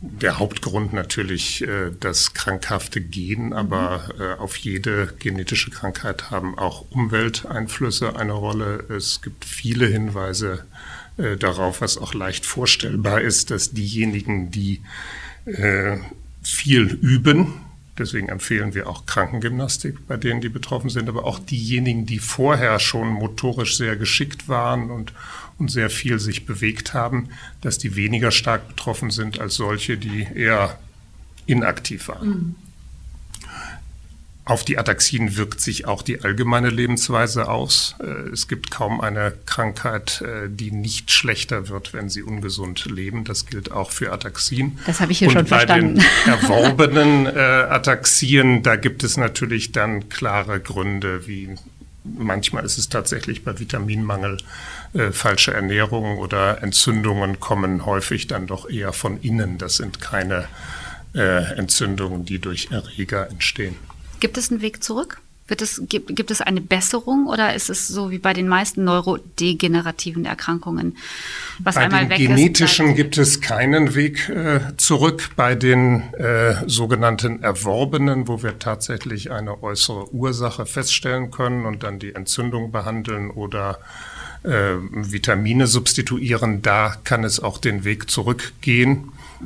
der 0.00 0.40
Hauptgrund 0.40 0.92
natürlich 0.92 1.62
äh, 1.62 1.92
das 2.00 2.34
krankhafte 2.34 3.00
Gen, 3.00 3.52
aber 3.52 4.08
äh, 4.18 4.40
auf 4.40 4.56
jede 4.56 5.14
genetische 5.20 5.70
Krankheit 5.70 6.32
haben 6.32 6.58
auch 6.58 6.84
Umwelteinflüsse 6.90 8.16
eine 8.16 8.32
Rolle. 8.32 8.86
Es 8.88 9.22
gibt 9.22 9.44
viele 9.44 9.86
Hinweise 9.86 10.66
äh, 11.16 11.36
darauf, 11.36 11.80
was 11.80 11.96
auch 11.96 12.12
leicht 12.12 12.44
vorstellbar 12.44 13.20
ist, 13.20 13.52
dass 13.52 13.70
diejenigen, 13.70 14.50
die 14.50 14.82
äh, 15.46 15.98
viel 16.42 16.86
üben, 16.86 17.63
Deswegen 17.96 18.28
empfehlen 18.28 18.74
wir 18.74 18.88
auch 18.88 19.06
Krankengymnastik 19.06 20.08
bei 20.08 20.16
denen, 20.16 20.40
die 20.40 20.48
betroffen 20.48 20.90
sind, 20.90 21.08
aber 21.08 21.24
auch 21.24 21.38
diejenigen, 21.38 22.06
die 22.06 22.18
vorher 22.18 22.80
schon 22.80 23.08
motorisch 23.08 23.76
sehr 23.76 23.96
geschickt 23.96 24.48
waren 24.48 24.90
und, 24.90 25.12
und 25.58 25.70
sehr 25.70 25.90
viel 25.90 26.18
sich 26.18 26.44
bewegt 26.44 26.92
haben, 26.92 27.28
dass 27.60 27.78
die 27.78 27.94
weniger 27.94 28.32
stark 28.32 28.66
betroffen 28.66 29.10
sind 29.10 29.38
als 29.38 29.54
solche, 29.54 29.96
die 29.96 30.26
eher 30.34 30.78
inaktiv 31.46 32.08
waren. 32.08 32.28
Mhm. 32.28 32.54
Auf 34.46 34.62
die 34.62 34.76
Ataxien 34.76 35.36
wirkt 35.36 35.62
sich 35.62 35.86
auch 35.86 36.02
die 36.02 36.20
allgemeine 36.22 36.68
Lebensweise 36.68 37.48
aus. 37.48 37.94
Äh, 38.00 38.28
es 38.30 38.46
gibt 38.46 38.70
kaum 38.70 39.00
eine 39.00 39.32
Krankheit, 39.46 40.20
äh, 40.20 40.48
die 40.50 40.70
nicht 40.70 41.10
schlechter 41.10 41.70
wird, 41.70 41.94
wenn 41.94 42.10
sie 42.10 42.22
ungesund 42.22 42.84
leben. 42.84 43.24
Das 43.24 43.46
gilt 43.46 43.72
auch 43.72 43.90
für 43.90 44.12
Ataxien. 44.12 44.78
Das 44.86 45.00
habe 45.00 45.12
ich 45.12 45.20
hier 45.20 45.28
Und 45.28 45.34
schon 45.34 45.44
bei 45.44 45.60
verstanden. 45.60 45.94
den 45.94 46.04
erworbenen 46.32 47.26
äh, 47.26 47.30
Ataxien, 47.38 48.62
da 48.62 48.76
gibt 48.76 49.02
es 49.02 49.16
natürlich 49.16 49.72
dann 49.72 50.10
klare 50.10 50.60
Gründe, 50.60 51.26
wie 51.26 51.54
manchmal 52.04 52.66
ist 52.66 52.76
es 52.76 52.90
tatsächlich 52.90 53.44
bei 53.44 53.58
Vitaminmangel, 53.58 54.36
äh, 54.92 55.10
falsche 55.10 55.54
Ernährung 55.54 56.18
oder 56.18 56.62
Entzündungen 56.62 57.40
kommen 57.40 57.86
häufig 57.86 58.26
dann 58.26 58.46
doch 58.46 58.68
eher 58.68 58.92
von 58.92 59.18
innen. 59.22 59.56
Das 59.56 59.76
sind 59.76 60.02
keine 60.02 60.48
äh, 61.14 61.54
Entzündungen, 61.56 62.26
die 62.26 62.40
durch 62.40 62.68
Erreger 62.70 63.30
entstehen. 63.30 63.76
Gibt 64.24 64.38
es 64.38 64.50
einen 64.50 64.62
Weg 64.62 64.82
zurück? 64.82 65.20
Wird 65.48 65.60
es, 65.60 65.82
gibt, 65.86 66.16
gibt 66.16 66.30
es 66.30 66.40
eine 66.40 66.62
Besserung 66.62 67.26
oder 67.26 67.54
ist 67.54 67.68
es 67.68 67.86
so 67.86 68.10
wie 68.10 68.16
bei 68.16 68.32
den 68.32 68.48
meisten 68.48 68.82
neurodegenerativen 68.84 70.24
Erkrankungen, 70.24 70.96
was 71.58 71.74
Bei 71.74 71.82
einmal 71.82 72.06
den 72.06 72.08
weg 72.08 72.16
genetischen 72.16 72.88
ist? 72.88 72.96
gibt 72.96 73.18
es 73.18 73.42
keinen 73.42 73.94
Weg 73.94 74.30
äh, 74.30 74.60
zurück. 74.78 75.28
Bei 75.36 75.54
den 75.54 76.14
äh, 76.14 76.54
sogenannten 76.66 77.42
Erworbenen, 77.42 78.26
wo 78.26 78.42
wir 78.42 78.58
tatsächlich 78.58 79.30
eine 79.30 79.62
äußere 79.62 80.14
Ursache 80.14 80.64
feststellen 80.64 81.30
können 81.30 81.66
und 81.66 81.82
dann 81.82 81.98
die 81.98 82.14
Entzündung 82.14 82.72
behandeln 82.72 83.30
oder 83.30 83.78
äh, 84.42 84.76
Vitamine 84.90 85.66
substituieren, 85.66 86.62
da 86.62 86.96
kann 87.04 87.24
es 87.24 87.38
auch 87.38 87.58
den 87.58 87.84
Weg 87.84 88.10
zurückgehen. 88.10 89.12
Äh, 89.42 89.44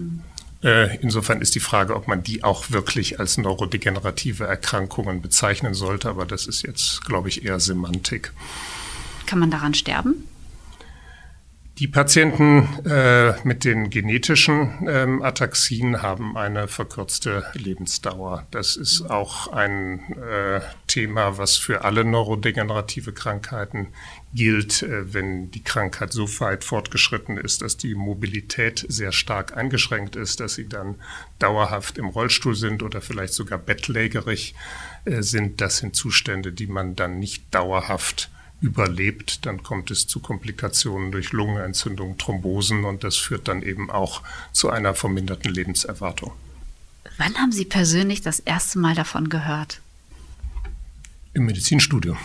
Insofern 0.61 1.41
ist 1.41 1.55
die 1.55 1.61
Frage, 1.61 1.95
ob 1.95 2.09
man 2.09 2.25
die 2.25 2.43
auch 2.43 2.71
wirklich 2.71 3.21
als 3.21 3.39
neurodegenerative 3.39 4.45
Erkrankungen 4.45 5.23
bezeichnen 5.23 5.73
sollte, 5.73 6.09
aber 6.09 6.27
das 6.27 6.47
ist 6.47 6.63
jetzt, 6.63 7.05
glaube 7.05 7.29
ich, 7.29 7.45
eher 7.45 7.61
Semantik. 7.61 8.33
Kann 9.27 9.39
man 9.39 9.53
daran 9.53 9.75
sterben? 9.75 10.25
Die 11.79 11.87
Patienten 11.87 12.69
äh, 12.87 13.35
mit 13.45 13.65
den 13.65 13.89
genetischen 13.89 14.89
ähm, 14.89 15.23
Ataxien 15.23 16.03
haben 16.03 16.37
eine 16.37 16.67
verkürzte 16.67 17.45
Lebensdauer. 17.53 18.49
Das 18.51 18.75
ist 18.75 19.09
auch 19.09 19.47
ein 19.53 20.01
äh, 20.15 20.61
Thema, 20.89 21.39
was 21.39 21.57
für 21.57 21.85
alle 21.85 22.05
neurodegenerative 22.05 23.13
Krankheiten 23.13 23.93
gilt, 24.35 24.83
äh, 24.83 25.15
wenn 25.15 25.53
die 25.53 25.63
Krankheit 25.63 26.13
so 26.13 26.27
weit 26.41 26.65
fortgeschritten 26.65 27.39
ist, 27.39 27.63
dass 27.63 27.77
die 27.77 27.95
Mobilität 27.95 28.85
sehr 28.89 29.13
stark 29.13 29.57
eingeschränkt 29.57 30.17
ist, 30.17 30.41
dass 30.41 30.55
sie 30.55 30.69
dann 30.69 30.97
dauerhaft 31.39 31.97
im 31.97 32.07
Rollstuhl 32.07 32.57
sind 32.57 32.83
oder 32.83 33.01
vielleicht 33.01 33.35
sogar 33.35 33.59
bettlägerig 33.59 34.57
äh, 35.05 35.23
sind. 35.23 35.61
Das 35.61 35.77
sind 35.77 35.95
Zustände, 35.95 36.53
die 36.53 36.67
man 36.67 36.97
dann 36.97 37.21
nicht 37.21 37.55
dauerhaft 37.55 38.31
überlebt, 38.61 39.47
dann 39.47 39.63
kommt 39.63 39.91
es 39.91 40.07
zu 40.07 40.21
Komplikationen 40.21 41.13
durch 41.13 41.33
Lungenentzündung, 41.33 42.19
Thrombosen 42.19 42.85
und 42.85 43.05
das 43.05 43.17
führt 43.17 43.49
dann 43.49 43.63
eben 43.63 43.91
auch 43.91 44.23
zu 44.53 44.71
einer 44.71 44.95
verminderten 44.95 45.53
Lebenserwartung. 45.53 46.33
Wann 47.19 47.35
haben 47.37 47.53
Sie 47.53 47.65
persönlich 47.65 48.23
das 48.23 48.41
erste 48.41 48.79
Mal 48.79 48.95
davon 48.95 49.29
gehört? 49.29 49.81
Im 51.35 51.47
Medizinstudium. 51.47 52.19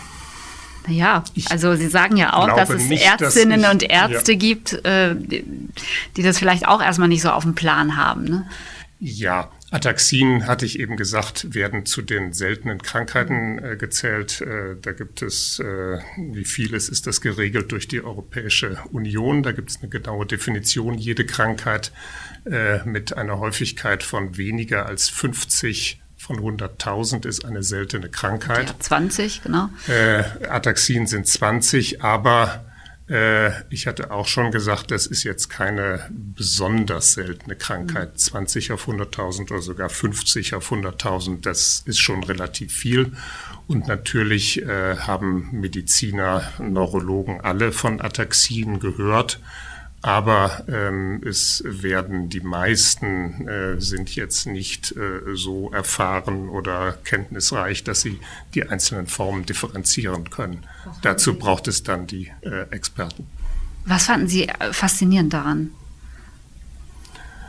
Naja, 0.86 1.24
Ich 1.34 1.50
also 1.50 1.74
Sie 1.76 1.88
sagen 1.88 2.16
ja 2.16 2.34
auch, 2.34 2.54
dass 2.54 2.68
es 2.68 2.84
nicht, 2.84 3.04
dass 3.04 3.20
Ärztinnen 3.20 3.62
ich- 3.62 3.70
und 3.70 3.82
Ärzte 3.84 4.32
ja. 4.32 4.38
gibt, 4.38 4.72
äh, 4.84 5.14
die, 5.16 5.44
die 6.16 6.22
das 6.22 6.38
vielleicht 6.38 6.68
auch 6.68 6.82
erstmal 6.82 7.08
nicht 7.08 7.22
so 7.22 7.30
auf 7.30 7.44
dem 7.44 7.54
Plan 7.54 7.96
haben. 7.96 8.24
Ne? 8.24 8.50
Ja, 9.00 9.50
Ataxien, 9.74 10.46
hatte 10.46 10.64
ich 10.66 10.78
eben 10.78 10.96
gesagt, 10.96 11.52
werden 11.52 11.84
zu 11.84 12.00
den 12.00 12.32
seltenen 12.32 12.80
Krankheiten 12.80 13.58
äh, 13.58 13.76
gezählt. 13.76 14.40
Äh, 14.40 14.76
da 14.80 14.92
gibt 14.92 15.20
es, 15.20 15.58
äh, 15.58 15.98
wie 16.16 16.44
vieles 16.44 16.88
ist 16.88 17.08
das 17.08 17.20
geregelt 17.20 17.72
durch 17.72 17.88
die 17.88 18.00
Europäische 18.00 18.78
Union. 18.92 19.42
Da 19.42 19.50
gibt 19.50 19.70
es 19.70 19.80
eine 19.80 19.88
genaue 19.88 20.26
Definition. 20.26 20.94
Jede 20.94 21.26
Krankheit 21.26 21.90
äh, 22.44 22.84
mit 22.84 23.16
einer 23.16 23.40
Häufigkeit 23.40 24.04
von 24.04 24.36
weniger 24.36 24.86
als 24.86 25.08
50 25.08 26.00
von 26.16 26.38
100.000 26.38 27.26
ist 27.26 27.44
eine 27.44 27.64
seltene 27.64 28.08
Krankheit. 28.08 28.68
Ja, 28.70 28.78
20, 28.78 29.42
genau. 29.42 29.70
Äh, 29.88 30.22
Ataxien 30.48 31.08
sind 31.08 31.26
20, 31.26 32.00
aber 32.00 32.64
ich 33.68 33.86
hatte 33.86 34.10
auch 34.10 34.26
schon 34.26 34.50
gesagt, 34.50 34.90
das 34.90 35.06
ist 35.06 35.24
jetzt 35.24 35.50
keine 35.50 36.08
besonders 36.10 37.12
seltene 37.12 37.54
Krankheit. 37.54 38.18
20 38.18 38.72
auf 38.72 38.88
100.000 38.88 39.50
oder 39.50 39.60
sogar 39.60 39.90
50 39.90 40.54
auf 40.54 40.72
100.000, 40.72 41.42
das 41.42 41.82
ist 41.84 42.00
schon 42.00 42.24
relativ 42.24 42.72
viel. 42.72 43.12
Und 43.66 43.88
natürlich 43.88 44.62
äh, 44.62 44.96
haben 44.96 45.50
Mediziner, 45.52 46.50
Neurologen 46.58 47.40
alle 47.42 47.72
von 47.72 48.00
Ataxien 48.00 48.80
gehört. 48.80 49.38
Aber 50.04 50.64
ähm, 50.68 51.22
es 51.24 51.62
werden 51.64 52.28
die 52.28 52.42
meisten 52.42 53.48
äh, 53.48 53.80
sind 53.80 54.14
jetzt 54.14 54.44
nicht 54.46 54.94
äh, 54.94 55.34
so 55.34 55.70
erfahren 55.72 56.50
oder 56.50 56.92
kenntnisreich, 56.92 57.84
dass 57.84 58.02
sie 58.02 58.20
die 58.54 58.68
einzelnen 58.68 59.06
Formen 59.06 59.46
differenzieren 59.46 60.28
können. 60.28 60.66
Dazu 61.00 61.38
braucht 61.38 61.68
es 61.68 61.84
dann 61.84 62.06
die 62.06 62.30
äh, 62.42 62.68
Experten. 62.70 63.26
Was 63.86 64.04
fanden 64.04 64.28
Sie 64.28 64.46
äh, 64.46 64.74
faszinierend 64.74 65.32
daran? 65.32 65.70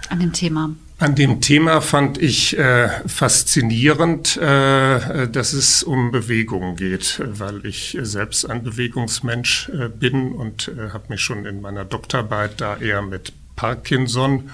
An 0.08 0.22
dem 0.22 0.32
Thema? 0.32 0.70
An 0.98 1.14
dem 1.14 1.42
Thema 1.42 1.82
fand 1.82 2.18
ich 2.18 2.58
äh, 2.58 2.88
faszinierend, 3.06 4.38
äh, 4.38 5.28
dass 5.28 5.52
es 5.52 5.84
um 5.84 6.12
Bewegung 6.12 6.78
geht, 6.78 7.22
weil 7.22 7.66
ich 7.66 7.98
selbst 8.02 8.50
ein 8.50 8.64
Bewegungsmensch 8.64 9.70
äh, 9.70 9.90
bin 9.90 10.32
und 10.32 10.70
äh, 10.70 10.92
habe 10.92 11.06
mich 11.10 11.20
schon 11.20 11.46
in 11.46 11.60
meiner 11.60 11.84
Doktorarbeit 11.84 12.62
da 12.62 12.78
eher 12.78 13.02
mit 13.02 13.34
Parkinson 13.58 14.52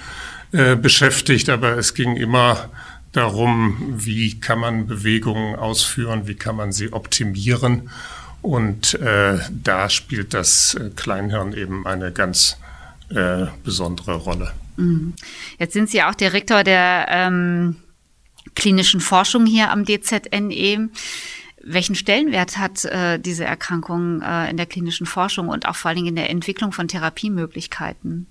äh, 0.52 0.76
beschäftigt, 0.76 1.48
aber 1.50 1.78
es 1.78 1.94
ging 1.94 2.16
immer 2.16 2.72
darum, 3.12 3.94
wie 3.98 4.40
kann 4.40 4.60
man 4.60 4.88
Bewegungen 4.88 5.56
ausführen, 5.56 6.28
wie 6.28 6.36
kann 6.36 6.56
man 6.56 6.72
sie 6.72 6.92
optimieren 6.92 7.92
und 8.42 8.96
äh, 8.96 9.38
da 9.52 9.90
spielt 9.90 10.34
das 10.34 10.74
äh, 10.74 10.90
Kleinhirn 10.96 11.54
eben 11.54 11.86
eine 11.86 12.12
ganz 12.12 12.58
äh, 13.10 13.46
besondere 13.64 14.16
Rolle. 14.16 14.52
Jetzt 15.60 15.74
sind 15.74 15.90
Sie 15.90 16.04
auch 16.04 16.16
Direktor 16.16 16.63
der 16.63 17.08
ähm, 17.10 17.78
klinischen 18.56 19.00
Forschung 19.00 19.46
hier 19.46 19.72
am 19.72 19.86
DZNE. 19.86 20.90
Welchen 21.63 21.96
Stellenwert 21.96 22.58
hat 22.58 22.86
äh, 22.86 23.20
diese 23.20 23.46
Erkrankung 23.46 24.22
äh, 24.22 24.50
in 24.50 24.58
der 24.58 24.66
klinischen 24.66 25.06
Forschung 25.06 25.48
und 25.48 25.68
auch 25.68 25.75
vor 25.75 25.90
allen 25.90 25.98
Dingen 25.98 26.10
in 26.10 26.16
der 26.16 26.30
Entwicklung 26.30 26.72
von 26.72 26.88
Therapiemöglichkeiten? 26.88 28.25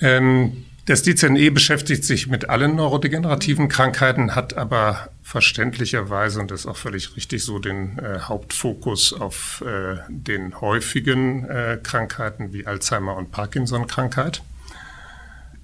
Ähm, 0.00 0.64
das 0.86 1.02
DZNE 1.02 1.52
beschäftigt 1.52 2.04
sich 2.04 2.26
mit 2.26 2.50
allen 2.50 2.74
neurodegenerativen 2.74 3.68
Krankheiten, 3.68 4.34
hat 4.34 4.56
aber 4.56 5.10
verständlicherweise, 5.22 6.40
und 6.40 6.50
das 6.50 6.60
ist 6.60 6.66
auch 6.66 6.76
völlig 6.76 7.14
richtig 7.14 7.44
so, 7.44 7.60
den 7.60 7.98
äh, 7.98 8.18
Hauptfokus 8.22 9.12
auf 9.12 9.62
äh, 9.64 9.98
den 10.08 10.60
häufigen 10.60 11.44
äh, 11.44 11.78
Krankheiten 11.80 12.52
wie 12.52 12.66
Alzheimer 12.66 13.16
und 13.16 13.30
Parkinson-Krankheit. 13.30 14.42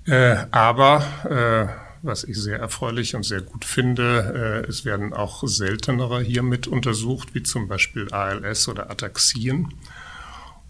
Äh, 0.06 0.36
aber, 0.52 1.04
äh, 1.24 1.86
was 2.02 2.24
ich 2.24 2.36
sehr 2.36 2.58
erfreulich 2.58 3.14
und 3.14 3.24
sehr 3.24 3.40
gut 3.40 3.64
finde, 3.64 4.62
äh, 4.64 4.68
es 4.68 4.84
werden 4.84 5.12
auch 5.12 5.42
seltenere 5.46 6.22
hier 6.22 6.42
mit 6.42 6.66
untersucht, 6.66 7.34
wie 7.34 7.42
zum 7.42 7.66
Beispiel 7.68 8.12
ALS 8.12 8.68
oder 8.68 8.90
Ataxien. 8.90 9.74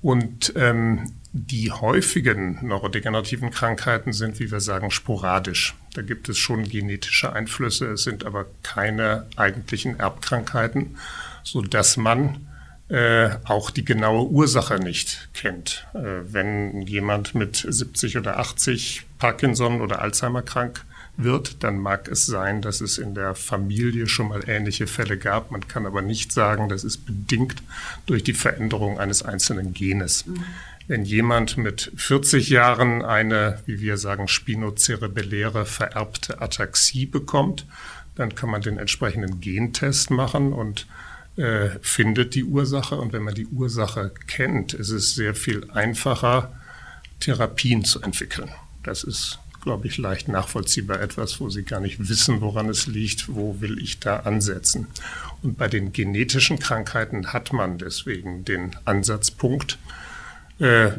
Und 0.00 0.52
ähm, 0.56 1.12
die 1.32 1.70
häufigen 1.70 2.66
neurodegenerativen 2.66 3.50
Krankheiten 3.50 4.12
sind, 4.12 4.40
wie 4.40 4.50
wir 4.50 4.60
sagen, 4.60 4.90
sporadisch. 4.90 5.74
Da 5.94 6.02
gibt 6.02 6.28
es 6.28 6.38
schon 6.38 6.64
genetische 6.64 7.32
Einflüsse, 7.32 7.92
es 7.92 8.04
sind 8.04 8.24
aber 8.24 8.46
keine 8.62 9.26
eigentlichen 9.36 9.98
Erbkrankheiten, 9.98 10.96
so 11.42 11.60
dass 11.60 11.96
man 11.96 12.46
äh, 12.88 13.30
auch 13.44 13.70
die 13.70 13.84
genaue 13.84 14.28
Ursache 14.28 14.78
nicht 14.78 15.28
kennt. 15.34 15.86
Äh, 15.94 15.98
wenn 16.32 16.82
jemand 16.82 17.34
mit 17.34 17.56
70 17.68 18.16
oder 18.16 18.38
80 18.38 19.06
Parkinson 19.18 19.80
oder 19.80 20.00
Alzheimer 20.00 20.42
krank 20.42 20.84
wird, 21.16 21.64
dann 21.64 21.78
mag 21.78 22.08
es 22.08 22.26
sein, 22.26 22.62
dass 22.62 22.80
es 22.80 22.98
in 22.98 23.14
der 23.14 23.34
Familie 23.34 24.06
schon 24.06 24.28
mal 24.28 24.48
ähnliche 24.48 24.86
Fälle 24.86 25.16
gab. 25.16 25.50
Man 25.50 25.66
kann 25.66 25.86
aber 25.86 26.02
nicht 26.02 26.30
sagen, 26.30 26.68
das 26.68 26.84
ist 26.84 27.06
bedingt 27.06 27.62
durch 28.06 28.22
die 28.22 28.34
Veränderung 28.34 28.98
eines 28.98 29.22
einzelnen 29.22 29.72
Genes. 29.72 30.26
Mhm. 30.26 30.44
Wenn 30.88 31.04
jemand 31.04 31.56
mit 31.56 31.90
40 31.96 32.48
Jahren 32.50 33.04
eine, 33.04 33.60
wie 33.66 33.80
wir 33.80 33.96
sagen, 33.96 34.28
spinocerebelläre 34.28 35.66
vererbte 35.66 36.40
Ataxie 36.40 37.06
bekommt, 37.06 37.66
dann 38.14 38.34
kann 38.34 38.50
man 38.50 38.62
den 38.62 38.78
entsprechenden 38.78 39.40
Gentest 39.40 40.10
machen 40.10 40.52
und 40.52 40.86
äh, 41.36 41.70
findet 41.80 42.34
die 42.34 42.44
Ursache. 42.44 42.96
Und 42.96 43.12
wenn 43.12 43.22
man 43.22 43.34
die 43.34 43.46
Ursache 43.46 44.12
kennt, 44.26 44.74
ist 44.74 44.90
es 44.90 45.14
sehr 45.14 45.34
viel 45.34 45.70
einfacher, 45.70 46.52
Therapien 47.20 47.84
zu 47.84 48.02
entwickeln. 48.02 48.50
Das 48.82 49.04
ist 49.04 49.38
glaube 49.66 49.88
ich, 49.88 49.98
leicht 49.98 50.28
nachvollziehbar 50.28 51.00
etwas, 51.00 51.40
wo 51.40 51.50
Sie 51.50 51.64
gar 51.64 51.80
nicht 51.80 52.08
wissen, 52.08 52.40
woran 52.40 52.68
es 52.68 52.86
liegt, 52.86 53.34
wo 53.34 53.60
will 53.60 53.82
ich 53.82 53.98
da 53.98 54.20
ansetzen. 54.20 54.86
Und 55.42 55.58
bei 55.58 55.66
den 55.66 55.92
genetischen 55.92 56.60
Krankheiten 56.60 57.32
hat 57.32 57.52
man 57.52 57.76
deswegen 57.76 58.44
den 58.44 58.76
Ansatzpunkt. 58.84 59.78
Äh, 60.58 60.92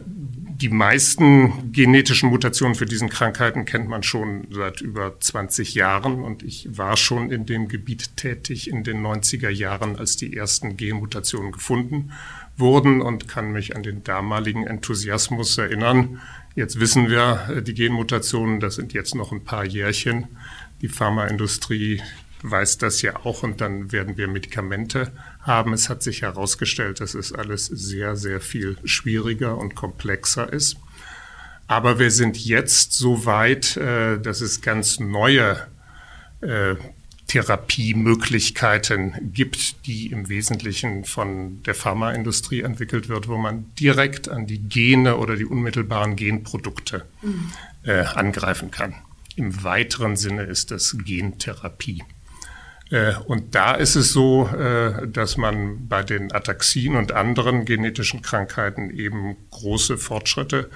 die 0.60 0.70
meisten 0.70 1.72
genetischen 1.72 2.30
Mutationen 2.30 2.74
für 2.74 2.88
diesen 2.88 3.10
Krankheiten 3.10 3.66
kennt 3.66 3.88
man 3.88 4.02
schon 4.02 4.48
seit 4.50 4.82
über 4.82 5.20
20 5.20 5.76
Jahren 5.76 6.24
und 6.24 6.42
ich 6.42 6.68
war 6.76 6.98
schon 6.98 7.32
in 7.32 7.46
dem 7.46 7.68
Gebiet 7.68 8.18
tätig 8.18 8.68
in 8.68 8.84
den 8.84 9.06
90er 9.06 9.50
Jahren, 9.50 9.98
als 9.98 10.16
die 10.16 10.36
ersten 10.36 10.76
Genmutationen 10.76 11.52
gefunden 11.52 12.12
wurden 12.56 13.02
und 13.02 13.28
kann 13.28 13.52
mich 13.52 13.76
an 13.76 13.84
den 13.84 14.04
damaligen 14.04 14.66
Enthusiasmus 14.66 15.56
erinnern. 15.60 16.22
Jetzt 16.56 16.80
wissen 16.80 17.08
wir, 17.08 17.48
äh, 17.56 17.62
die 17.62 17.76
Genmutationen, 17.76 18.60
das 18.60 18.76
sind 18.76 18.94
jetzt 18.94 19.14
noch 19.14 19.32
ein 19.32 19.44
paar 19.44 19.64
Jährchen. 19.64 20.28
Die 20.82 20.90
Pharmaindustrie 20.90 22.02
weiß 22.42 22.80
das 22.80 23.04
ja 23.04 23.16
auch 23.26 23.44
und 23.44 23.62
dann 23.62 23.92
werden 23.92 24.18
wir 24.18 24.28
Medikamente 24.28 25.12
haben. 25.48 25.74
Es 25.74 25.90
hat 25.90 26.04
sich 26.04 26.22
herausgestellt, 26.22 27.00
dass 27.00 27.14
es 27.14 27.34
alles 27.34 27.66
sehr, 27.66 28.16
sehr 28.16 28.42
viel 28.42 28.78
schwieriger 28.84 29.58
und 29.58 29.76
komplexer 29.76 30.52
ist. 30.52 30.78
Aber 31.68 32.00
wir 32.00 32.12
sind 32.12 32.38
jetzt 32.38 32.94
so 32.94 33.26
weit, 33.26 33.78
äh, 33.78 34.20
dass 34.20 34.42
es 34.42 34.62
ganz 34.62 35.00
neue 35.00 35.68
äh, 36.42 36.76
Therapiemöglichkeiten 37.28 39.32
gibt, 39.34 39.86
die 39.86 40.08
im 40.08 40.30
Wesentlichen 40.30 41.04
von 41.04 41.62
der 41.64 41.76
Pharmaindustrie 41.76 42.62
entwickelt 42.62 43.10
wird, 43.10 43.28
wo 43.28 43.38
man 43.38 43.66
direkt 43.76 44.30
an 44.30 44.48
die 44.48 44.60
Gene 44.60 45.18
oder 45.18 45.36
die 45.36 45.46
unmittelbaren 45.46 46.16
Genprodukte 46.16 47.06
mhm. 47.22 47.52
äh, 47.84 48.02
angreifen 48.02 48.72
kann. 48.72 48.96
Im 49.36 49.64
weiteren 49.64 50.16
Sinne 50.16 50.44
ist 50.44 50.72
das 50.72 50.98
Gentherapie. 51.04 52.04
Äh, 52.90 53.14
und 53.26 53.56
da 53.56 53.74
ist 53.76 53.96
es 53.96 54.14
so, 54.14 54.48
äh, 54.48 55.08
dass 55.08 55.38
man 55.38 55.88
bei 55.88 56.04
den 56.04 56.32
Ataxien 56.32 56.96
und 56.96 57.12
anderen 57.12 57.66
genetischen 57.66 58.22
Krankheiten 58.22 58.92
eben 58.92 59.36
große 59.52 59.98
Fortschritte 59.98 60.70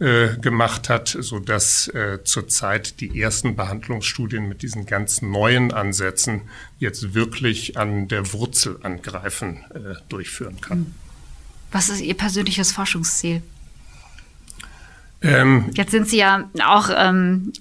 äh, 0.00 0.36
gemacht 0.38 0.88
hat, 0.88 1.16
so 1.20 1.38
dass 1.38 1.90
zurzeit 2.24 3.00
die 3.00 3.20
ersten 3.20 3.54
Behandlungsstudien 3.54 4.48
mit 4.48 4.62
diesen 4.62 4.86
ganz 4.86 5.22
neuen 5.22 5.72
Ansätzen 5.72 6.42
jetzt 6.78 7.14
wirklich 7.14 7.76
an 7.76 8.08
der 8.08 8.32
Wurzel 8.32 8.78
angreifen 8.82 9.64
durchführen 10.08 10.60
kann. 10.60 10.94
Was 11.70 11.88
ist 11.88 12.00
Ihr 12.00 12.14
persönliches 12.14 12.72
Forschungsziel? 12.72 13.42
Ähm, 15.22 15.70
Jetzt 15.74 15.92
sind 15.92 16.08
Sie 16.08 16.18
ja 16.18 16.50
auch 16.64 16.90
ähm, 16.94 17.52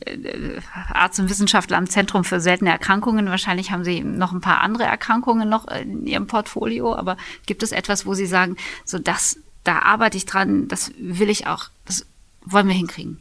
Arzt 0.94 1.20
und 1.20 1.30
Wissenschaftler 1.30 1.78
am 1.78 1.88
Zentrum 1.88 2.24
für 2.24 2.40
seltene 2.40 2.72
Erkrankungen. 2.72 3.28
Wahrscheinlich 3.28 3.72
haben 3.72 3.84
Sie 3.84 4.02
noch 4.02 4.32
ein 4.32 4.42
paar 4.42 4.62
andere 4.62 4.84
Erkrankungen 4.84 5.48
noch 5.48 5.68
in 5.68 6.08
Ihrem 6.08 6.28
Portfolio. 6.28 6.96
Aber 6.96 7.18
gibt 7.46 7.64
es 7.64 7.72
etwas, 7.72 8.06
wo 8.06 8.14
Sie 8.14 8.26
sagen, 8.26 8.58
so 8.84 8.98
das, 8.98 9.38
da 9.64 9.80
arbeite 9.80 10.18
ich 10.18 10.26
dran, 10.26 10.68
das 10.68 10.92
will 10.98 11.30
ich 11.30 11.48
auch, 11.48 11.70
das 11.86 12.06
wollen 12.46 12.68
wir 12.68 12.76
hinkriegen? 12.76 13.20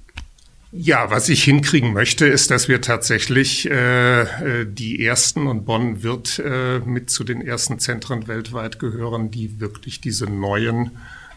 Ja, 0.73 1.11
was 1.11 1.28
ich 1.28 1.42
hinkriegen 1.42 1.92
möchte, 1.92 2.26
ist, 2.26 2.52
dass 2.52 2.68
wir 2.68 2.80
tatsächlich 2.80 3.68
äh, 3.68 4.20
äh 4.23 4.66
die 4.66 5.04
ersten 5.04 5.49
und 5.49 5.64
Bonn 5.64 6.04
wird 6.04 6.38
äh, 6.38 6.78
mit 6.78 7.11
zu 7.11 7.25
den 7.25 7.42
ersten 7.42 7.80
Zentren 7.80 8.28
weltweit 8.28 8.78
gehören, 8.78 9.32
die 9.32 9.59
wirklich 9.59 10.00
diese 10.00 10.26
neuen 10.26 10.92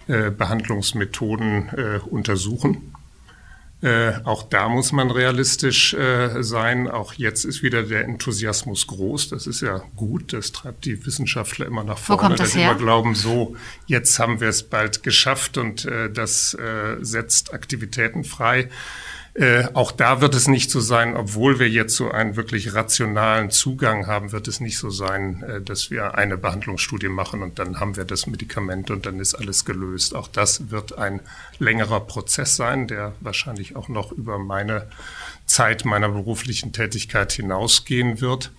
Behandlungsmethoden 0.08 1.70
äh, 1.70 2.00
untersuchen. 2.06 2.94
Äh, 3.84 4.14
auch 4.24 4.44
da 4.44 4.70
muss 4.70 4.94
man 4.94 5.12
realistisch 5.12 5.94
äh, 5.94 6.42
sein. 6.42 6.88
Auch 6.88 7.16
jetzt 7.16 7.44
ist 7.44 7.64
wieder 7.64 7.84
der 7.84 8.06
Enthusiasmus 8.06 8.88
groß. 8.88 9.28
Das 9.28 9.46
ist 9.46 9.60
ja 9.60 9.82
gut. 9.98 10.32
Das 10.32 10.54
treibt 10.54 10.86
die 10.86 11.06
Wissenschaftler 11.06 11.66
immer 11.66 11.84
nach 11.84 11.98
vorne, 11.98 12.22
Wo 12.22 12.26
kommt 12.26 12.40
das 12.40 12.48
dass 12.48 12.54
sie 12.54 12.62
immer 12.62 12.76
glauben, 12.76 13.14
so, 13.14 13.58
jetzt 13.86 14.18
haben 14.20 14.40
wir 14.40 14.48
es 14.48 14.64
bald 14.64 15.04
geschafft 15.04 15.58
und 15.58 15.84
äh, 15.84 16.10
das 16.10 16.54
äh, 16.54 16.96
setzt 17.02 17.54
Aktivitäten 17.54 18.24
frei. 18.24 18.70
Äh, 19.36 19.66
auch 19.74 19.92
da 19.92 20.22
wird 20.22 20.36
es 20.36 20.48
nicht 20.48 20.70
so 20.70 20.80
sein, 20.80 21.16
obwohl 21.16 21.58
wir 21.58 21.68
jetzt 21.68 21.96
so 21.96 22.12
einen 22.12 22.36
wirklich 22.36 22.76
rationalen 22.76 23.50
Zugang 23.50 24.06
haben, 24.06 24.32
wird 24.32 24.48
es 24.48 24.60
nicht 24.60 24.78
so 24.78 24.92
sein, 24.92 25.42
äh, 25.42 25.60
dass 25.60 25.90
wir 25.90 26.16
eine 26.16 26.38
Behandlungsstudie 26.38 27.10
machen 27.10 27.42
und 27.42 27.58
dann 27.58 27.80
haben 27.80 27.96
wir 27.96 28.06
das 28.06 28.28
Medikament 28.28 28.92
und 28.92 29.08
dann 29.08 29.20
ist 29.20 29.34
alles 29.34 29.66
gelöst. 29.66 30.14
Auch 30.14 30.28
das 30.28 30.70
wird 30.70 31.00
ein 31.00 31.20
längerer 31.58 32.02
Prozess 32.02 32.56
sein, 32.56 32.88
der 32.88 33.14
wahrscheinlich 33.22 33.76
auch 33.76 33.88
noch 33.88 34.12
über 34.12 34.38
meine 34.38 34.88
Zeit 35.48 35.84
meiner 35.84 36.10
beruflichen 36.10 36.72
Tätigkeit 36.72 37.32
hinausgehen 37.32 38.22
wird. 38.22 38.52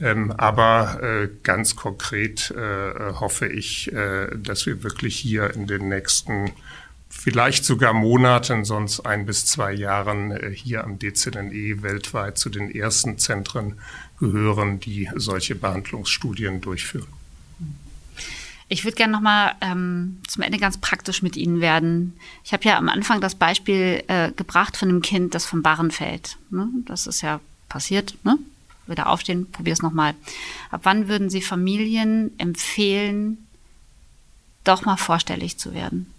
Ähm, 0.00 0.32
aber 0.32 1.02
äh, 1.02 1.28
ganz 1.42 1.76
konkret 1.76 2.50
äh, 2.50 3.12
hoffe 3.12 3.46
ich, 3.46 3.92
äh, 3.92 4.28
dass 4.36 4.64
wir 4.64 4.82
wirklich 4.82 5.16
hier 5.16 5.54
in 5.54 5.66
den 5.66 5.88
nächsten 5.88 6.50
vielleicht 7.08 7.64
sogar 7.64 7.92
Monaten, 7.92 8.64
sonst 8.64 9.00
ein 9.00 9.26
bis 9.26 9.46
zwei 9.46 9.72
Jahren 9.72 10.30
äh, 10.32 10.50
hier 10.50 10.84
am 10.84 10.98
DZNE 10.98 11.82
weltweit 11.82 12.38
zu 12.38 12.50
den 12.50 12.70
ersten 12.70 13.18
Zentren 13.18 13.78
gehören, 14.18 14.80
die 14.80 15.08
solche 15.16 15.54
Behandlungsstudien 15.54 16.60
durchführen. 16.60 17.08
Ich 18.68 18.84
würde 18.84 18.96
gerne 18.96 19.12
nochmal 19.12 19.54
ähm, 19.60 20.20
zum 20.26 20.42
Ende 20.42 20.58
ganz 20.58 20.78
praktisch 20.78 21.22
mit 21.22 21.36
Ihnen 21.36 21.60
werden. 21.60 22.18
Ich 22.44 22.52
habe 22.52 22.64
ja 22.64 22.78
am 22.78 22.88
Anfang 22.88 23.20
das 23.20 23.34
Beispiel 23.34 24.02
äh, 24.08 24.32
gebracht 24.32 24.76
von 24.76 24.88
einem 24.88 25.02
Kind, 25.02 25.34
das 25.34 25.44
vom 25.44 25.62
Barren 25.62 25.90
fällt. 25.90 26.38
Ne? 26.50 26.68
Das 26.86 27.06
ist 27.06 27.20
ja 27.20 27.40
passiert. 27.68 28.16
Ne? 28.24 28.38
Wieder 28.86 29.08
aufstehen, 29.08 29.50
probier 29.50 29.74
es 29.74 29.82
nochmal. 29.82 30.14
Ab 30.70 30.80
wann 30.84 31.08
würden 31.08 31.30
Sie 31.30 31.42
Familien 31.42 32.38
empfehlen, 32.38 33.46
doch 34.64 34.84
mal 34.84 34.96
vorstellig 34.96 35.58
zu 35.58 35.74
werden? 35.74 36.13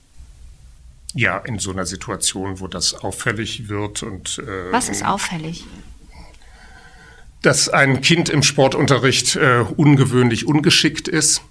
Ja, 1.16 1.38
in 1.38 1.60
so 1.60 1.72
einer 1.72 1.86
Situation, 1.86 2.60
wo 2.60 2.68
das 2.68 2.94
auffällig 2.94 3.70
wird 3.70 4.04
und 4.04 4.38
äh, 4.40 4.72
was 4.72 4.90
ist 4.90 5.06
auffällig? 5.06 5.64
Dass 7.42 7.70
ein 7.70 8.02
Kind 8.02 8.28
im 8.28 8.44
Sportunterricht 8.44 9.38
äh, 9.38 9.64
ungewöhnlich 9.78 10.46
ungeschickt 10.46 11.08
ist, 11.08 11.42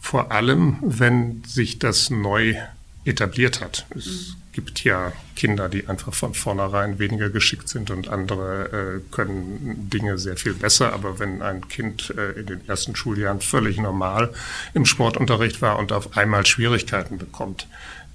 vor 0.00 0.32
allem 0.32 0.78
wenn 0.82 1.44
sich 1.46 1.78
das 1.78 2.10
neu 2.10 2.56
etabliert 3.04 3.60
hat. 3.60 3.86
Es 3.94 4.06
mhm. 4.06 4.34
gibt 4.52 4.82
ja 4.82 5.12
Kinder, 5.36 5.68
die 5.68 5.86
einfach 5.88 6.12
von 6.14 6.34
vornherein 6.34 6.98
weniger 6.98 7.30
geschickt 7.30 7.68
sind 7.68 7.90
und 7.90 8.08
andere 8.08 9.00
äh, 9.00 9.14
können 9.14 9.90
Dinge 9.90 10.18
sehr 10.18 10.36
viel 10.36 10.54
besser. 10.54 10.92
Aber 10.92 11.18
wenn 11.18 11.40
ein 11.40 11.68
Kind 11.68 12.12
äh, 12.16 12.32
in 12.40 12.46
den 12.46 12.68
ersten 12.68 12.96
Schuljahren 12.96 13.40
völlig 13.40 13.78
normal 13.78 14.32
im 14.72 14.86
Sportunterricht 14.86 15.62
war 15.62 15.78
und 15.78 15.92
auf 15.92 16.16
einmal 16.16 16.46
Schwierigkeiten 16.46 17.18
bekommt, 17.18 17.68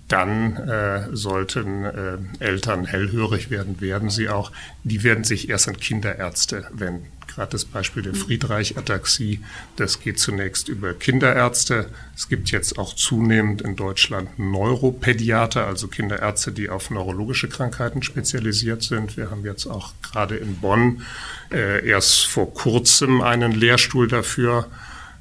dann 0.10 0.58
äh, 0.58 1.16
sollten 1.16 1.86
äh, 1.86 2.18
Eltern 2.40 2.86
hellhörig 2.86 3.50
werden, 3.50 3.80
werden 3.80 4.10
sie 4.10 4.28
auch. 4.28 4.52
Die 4.84 5.04
werden 5.04 5.24
sich 5.24 5.50
erst 5.50 5.70
an 5.70 5.78
Kinderärzte 5.78 6.66
wenden. 6.72 7.08
Gerade 7.28 7.52
das 7.52 7.64
Beispiel 7.64 8.02
der 8.02 8.16
Friedreich-Ataxie, 8.16 9.40
das 9.76 10.02
geht 10.02 10.20
zunächst 10.20 10.68
über 10.68 10.96
Kinderärzte. 10.96 11.86
Es 12.16 12.28
gibt 12.28 12.50
jetzt 12.50 12.80
auch 12.80 12.96
zunehmend 12.96 13.62
in 13.62 13.76
Deutschland 13.76 14.40
Neuropädiater, 14.40 15.68
also 15.68 15.88
Kinderärzte, 15.88 16.52
die 16.52 16.70
auf 16.70 16.90
neurologische 16.90 17.48
Krankheiten 17.48 18.02
spezialisiert 18.02 18.82
sind. 18.82 19.16
Wir 19.16 19.30
haben 19.30 19.46
jetzt 19.46 19.68
auch 19.68 19.94
gerade 20.02 20.38
in 20.38 20.56
Bonn 20.56 21.04
äh, 21.52 21.88
erst 21.88 22.26
vor 22.26 22.52
kurzem 22.52 23.22
einen 23.22 23.52
Lehrstuhl 23.52 24.08
dafür 24.08 24.68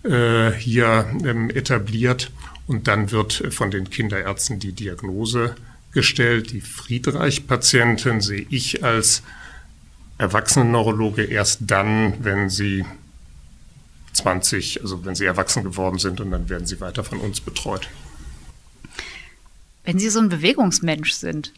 äh, 0.02 0.50
hier 0.52 1.06
ähm, 1.24 1.50
etabliert. 1.50 2.30
Und 2.68 2.86
dann 2.86 3.10
wird 3.10 3.42
von 3.50 3.70
den 3.72 3.90
Kinderärzten 3.90 4.60
die 4.60 4.72
Diagnose 4.72 5.56
gestellt. 5.92 6.52
Die 6.52 6.60
Friedreich-Patienten 6.60 8.20
sehe 8.20 8.46
ich 8.50 8.84
als 8.84 9.22
Erwachsenenneurologe 10.18 11.24
erst 11.24 11.62
dann, 11.66 12.22
wenn 12.24 12.50
sie 12.50 12.84
20, 14.12 14.82
also 14.82 15.04
wenn 15.04 15.14
sie 15.14 15.24
erwachsen 15.24 15.64
geworden 15.64 15.98
sind 15.98 16.20
und 16.20 16.30
dann 16.30 16.48
werden 16.48 16.66
sie 16.66 16.80
weiter 16.80 17.04
von 17.04 17.18
uns 17.18 17.40
betreut. 17.40 17.88
Wenn 19.84 19.98
Sie 19.98 20.10
so 20.10 20.20
ein 20.20 20.28
Bewegungsmensch 20.28 21.12
sind, 21.12 21.54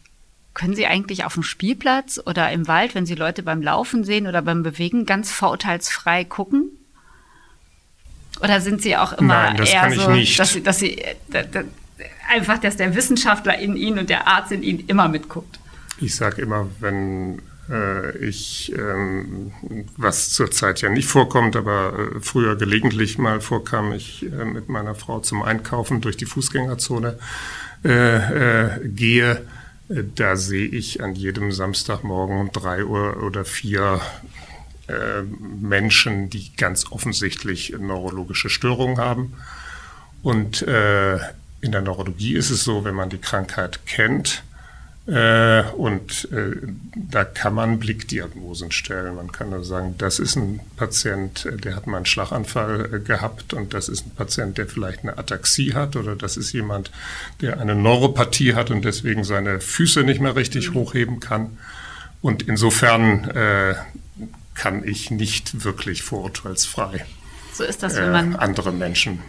können 0.53 0.73
Sie 0.73 0.85
eigentlich 0.85 1.25
auf 1.25 1.33
dem 1.33 1.43
Spielplatz 1.43 2.17
oder 2.25 2.49
im 2.51 2.65
Wald, 2.65 2.95
wenn 2.95 3.05
Sie 3.05 3.15
Leute 3.15 3.43
beim 3.43 3.61
Laufen 3.61 4.05
sehen 4.05 4.25
oder 4.25 4.41
beim 4.41 4.63
Bewegen, 4.63 5.05
ganz 5.05 5.31
vorurteilsfrei 5.31 6.23
gucken? 6.23 6.69
Oder 8.39 8.61
sind 8.61 8.81
Sie 8.81 8.95
auch 8.95 9.13
immer 9.13 9.51
Nein, 9.51 9.63
eher 9.63 9.91
so, 9.91 10.37
dass 10.37 10.53
Sie, 10.53 10.63
dass 10.63 10.79
Sie 10.79 11.03
da, 11.29 11.43
da, 11.43 11.63
einfach, 12.29 12.57
dass 12.57 12.77
der 12.77 12.95
Wissenschaftler 12.95 13.57
in 13.59 13.75
Ihnen 13.75 13.99
und 13.99 14.09
der 14.09 14.27
Arzt 14.27 14.51
in 14.51 14.63
Ihnen 14.63 14.87
immer 14.87 15.07
mitguckt? 15.07 15.59
Ich 15.99 16.15
sage 16.15 16.41
immer, 16.41 16.67
wenn 16.79 17.41
äh, 17.69 18.17
ich, 18.17 18.73
ähm, 18.75 19.51
was 19.97 20.29
zurzeit 20.31 20.81
ja 20.81 20.89
nicht 20.89 21.07
vorkommt, 21.07 21.55
aber 21.55 21.93
äh, 22.15 22.19
früher 22.21 22.55
gelegentlich 22.55 23.17
mal 23.17 23.41
vorkam, 23.41 23.91
ich 23.93 24.23
äh, 24.23 24.45
mit 24.45 24.69
meiner 24.69 24.95
Frau 24.95 25.19
zum 25.19 25.43
Einkaufen 25.43 26.01
durch 26.01 26.17
die 26.17 26.25
Fußgängerzone 26.25 27.19
äh, 27.83 28.77
äh, 28.77 28.87
gehe, 28.87 29.41
Äh, 29.91 30.03
da 30.15 30.35
sehe 30.35 30.67
ich 30.67 31.03
an 31.03 31.15
jedem 31.15 31.51
Samstagmorgen 31.51 32.39
um 32.39 32.51
drei 32.51 32.85
Uhr 32.85 33.23
oder 33.23 33.45
vier 33.45 33.99
äh, 33.99 34.30
Menschen, 35.23 36.29
die 36.29 36.55
ganz 36.55 36.91
offensichtlich 36.91 37.75
neurologische 37.79 38.49
Störungen 38.49 38.97
haben. 38.97 39.33
Und 40.23 40.61
äh, 40.63 41.15
in 41.61 41.71
der 41.71 41.81
Neurologie 41.81 42.35
ist 42.35 42.49
es 42.49 42.63
so, 42.63 42.83
wenn 42.83 42.95
man 42.95 43.09
die 43.09 43.17
Krankheit 43.17 43.85
kennt, 43.85 44.43
äh, 45.07 45.63
und 45.77 46.31
äh, 46.31 46.55
da 46.95 47.23
kann 47.23 47.55
man 47.55 47.79
Blickdiagnosen 47.79 48.71
stellen. 48.71 49.15
Man 49.15 49.31
kann 49.31 49.51
also 49.51 49.65
sagen, 49.65 49.95
das 49.97 50.19
ist 50.19 50.35
ein 50.35 50.59
Patient, 50.77 51.45
äh, 51.45 51.57
der 51.57 51.75
hat 51.75 51.87
mal 51.87 51.97
einen 51.97 52.05
Schlaganfall 52.05 52.93
äh, 52.93 52.99
gehabt 52.99 53.53
und 53.55 53.73
das 53.73 53.89
ist 53.89 54.05
ein 54.05 54.11
Patient, 54.11 54.59
der 54.59 54.67
vielleicht 54.67 55.01
eine 55.01 55.17
Ataxie 55.17 55.73
hat 55.73 55.95
oder 55.95 56.15
das 56.15 56.37
ist 56.37 56.53
jemand, 56.53 56.91
der 57.41 57.59
eine 57.59 57.73
Neuropathie 57.73 58.53
hat 58.53 58.69
und 58.69 58.85
deswegen 58.85 59.23
seine 59.23 59.59
Füße 59.59 60.03
nicht 60.03 60.21
mehr 60.21 60.35
richtig 60.35 60.69
mhm. 60.69 60.75
hochheben 60.75 61.19
kann. 61.19 61.57
Und 62.21 62.43
insofern 62.43 63.27
äh, 63.31 63.73
kann 64.53 64.83
ich 64.83 65.11
nicht 65.11 65.63
wirklich 65.63 66.03
vorurteilsfrei 66.03 67.05
so 67.53 67.63
ist 67.63 67.83
das, 67.83 67.95
wenn 67.95 68.11
man 68.11 68.35
andere 68.35 68.71
Menschen 68.71 69.19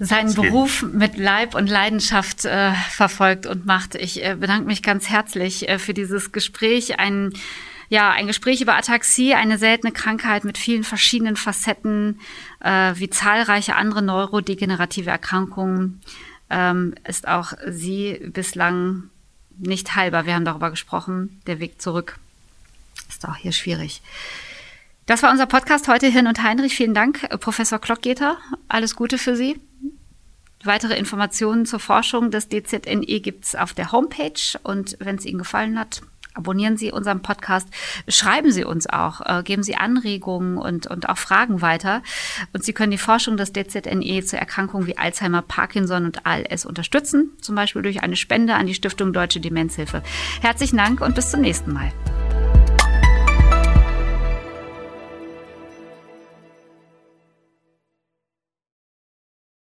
seinen 0.00 0.34
Beruf 0.34 0.82
mit 0.82 1.18
Leib 1.18 1.54
und 1.54 1.68
Leidenschaft 1.68 2.46
äh, 2.46 2.72
verfolgt 2.90 3.46
und 3.46 3.66
macht. 3.66 3.94
Ich 3.94 4.24
äh, 4.24 4.34
bedanke 4.34 4.66
mich 4.66 4.82
ganz 4.82 5.10
herzlich 5.10 5.68
äh, 5.68 5.78
für 5.78 5.92
dieses 5.92 6.32
Gespräch. 6.32 6.98
Ein 6.98 7.32
ja, 7.90 8.10
ein 8.10 8.28
Gespräch 8.28 8.60
über 8.60 8.76
Ataxie, 8.76 9.34
eine 9.34 9.58
seltene 9.58 9.92
Krankheit 9.92 10.44
mit 10.44 10.58
vielen 10.58 10.84
verschiedenen 10.84 11.34
Facetten, 11.36 12.20
äh, 12.60 12.92
wie 12.94 13.10
zahlreiche 13.10 13.74
andere 13.74 14.00
neurodegenerative 14.00 15.10
Erkrankungen, 15.10 16.00
ähm, 16.50 16.94
ist 17.06 17.26
auch 17.26 17.52
sie 17.66 18.30
bislang 18.32 19.10
nicht 19.58 19.96
heilbar. 19.96 20.24
Wir 20.24 20.34
haben 20.34 20.44
darüber 20.44 20.70
gesprochen. 20.70 21.42
Der 21.48 21.58
Weg 21.58 21.82
zurück 21.82 22.18
ist 23.08 23.26
auch 23.26 23.36
hier 23.36 23.52
schwierig. 23.52 24.02
Das 25.10 25.24
war 25.24 25.32
unser 25.32 25.46
Podcast 25.46 25.88
heute, 25.88 26.06
Hirn 26.06 26.28
und 26.28 26.40
Heinrich. 26.40 26.76
Vielen 26.76 26.94
Dank, 26.94 27.28
Professor 27.40 27.80
Klockgeter. 27.80 28.38
Alles 28.68 28.94
Gute 28.94 29.18
für 29.18 29.34
Sie. 29.34 29.58
Weitere 30.62 30.96
Informationen 30.96 31.66
zur 31.66 31.80
Forschung 31.80 32.30
des 32.30 32.48
DZNE 32.48 33.18
gibt 33.18 33.44
es 33.44 33.56
auf 33.56 33.74
der 33.74 33.90
Homepage. 33.90 34.40
Und 34.62 34.96
wenn 35.00 35.16
es 35.16 35.26
Ihnen 35.26 35.38
gefallen 35.38 35.80
hat, 35.80 36.02
abonnieren 36.34 36.76
Sie 36.76 36.92
unseren 36.92 37.22
Podcast, 37.22 37.66
schreiben 38.06 38.52
Sie 38.52 38.62
uns 38.62 38.88
auch, 38.88 39.20
äh, 39.22 39.42
geben 39.42 39.64
Sie 39.64 39.74
Anregungen 39.74 40.58
und, 40.58 40.86
und 40.86 41.08
auch 41.08 41.18
Fragen 41.18 41.60
weiter. 41.60 42.04
Und 42.52 42.62
Sie 42.62 42.72
können 42.72 42.92
die 42.92 42.96
Forschung 42.96 43.36
des 43.36 43.52
DZNE 43.52 44.22
zu 44.24 44.36
Erkrankungen 44.36 44.86
wie 44.86 44.96
Alzheimer, 44.96 45.42
Parkinson 45.42 46.04
und 46.04 46.24
ALS 46.24 46.64
unterstützen, 46.64 47.32
zum 47.40 47.56
Beispiel 47.56 47.82
durch 47.82 48.04
eine 48.04 48.14
Spende 48.14 48.54
an 48.54 48.68
die 48.68 48.74
Stiftung 48.74 49.12
Deutsche 49.12 49.40
Demenzhilfe. 49.40 50.04
Herzlichen 50.40 50.76
Dank 50.76 51.00
und 51.00 51.16
bis 51.16 51.32
zum 51.32 51.40
nächsten 51.40 51.72
Mal. 51.72 51.90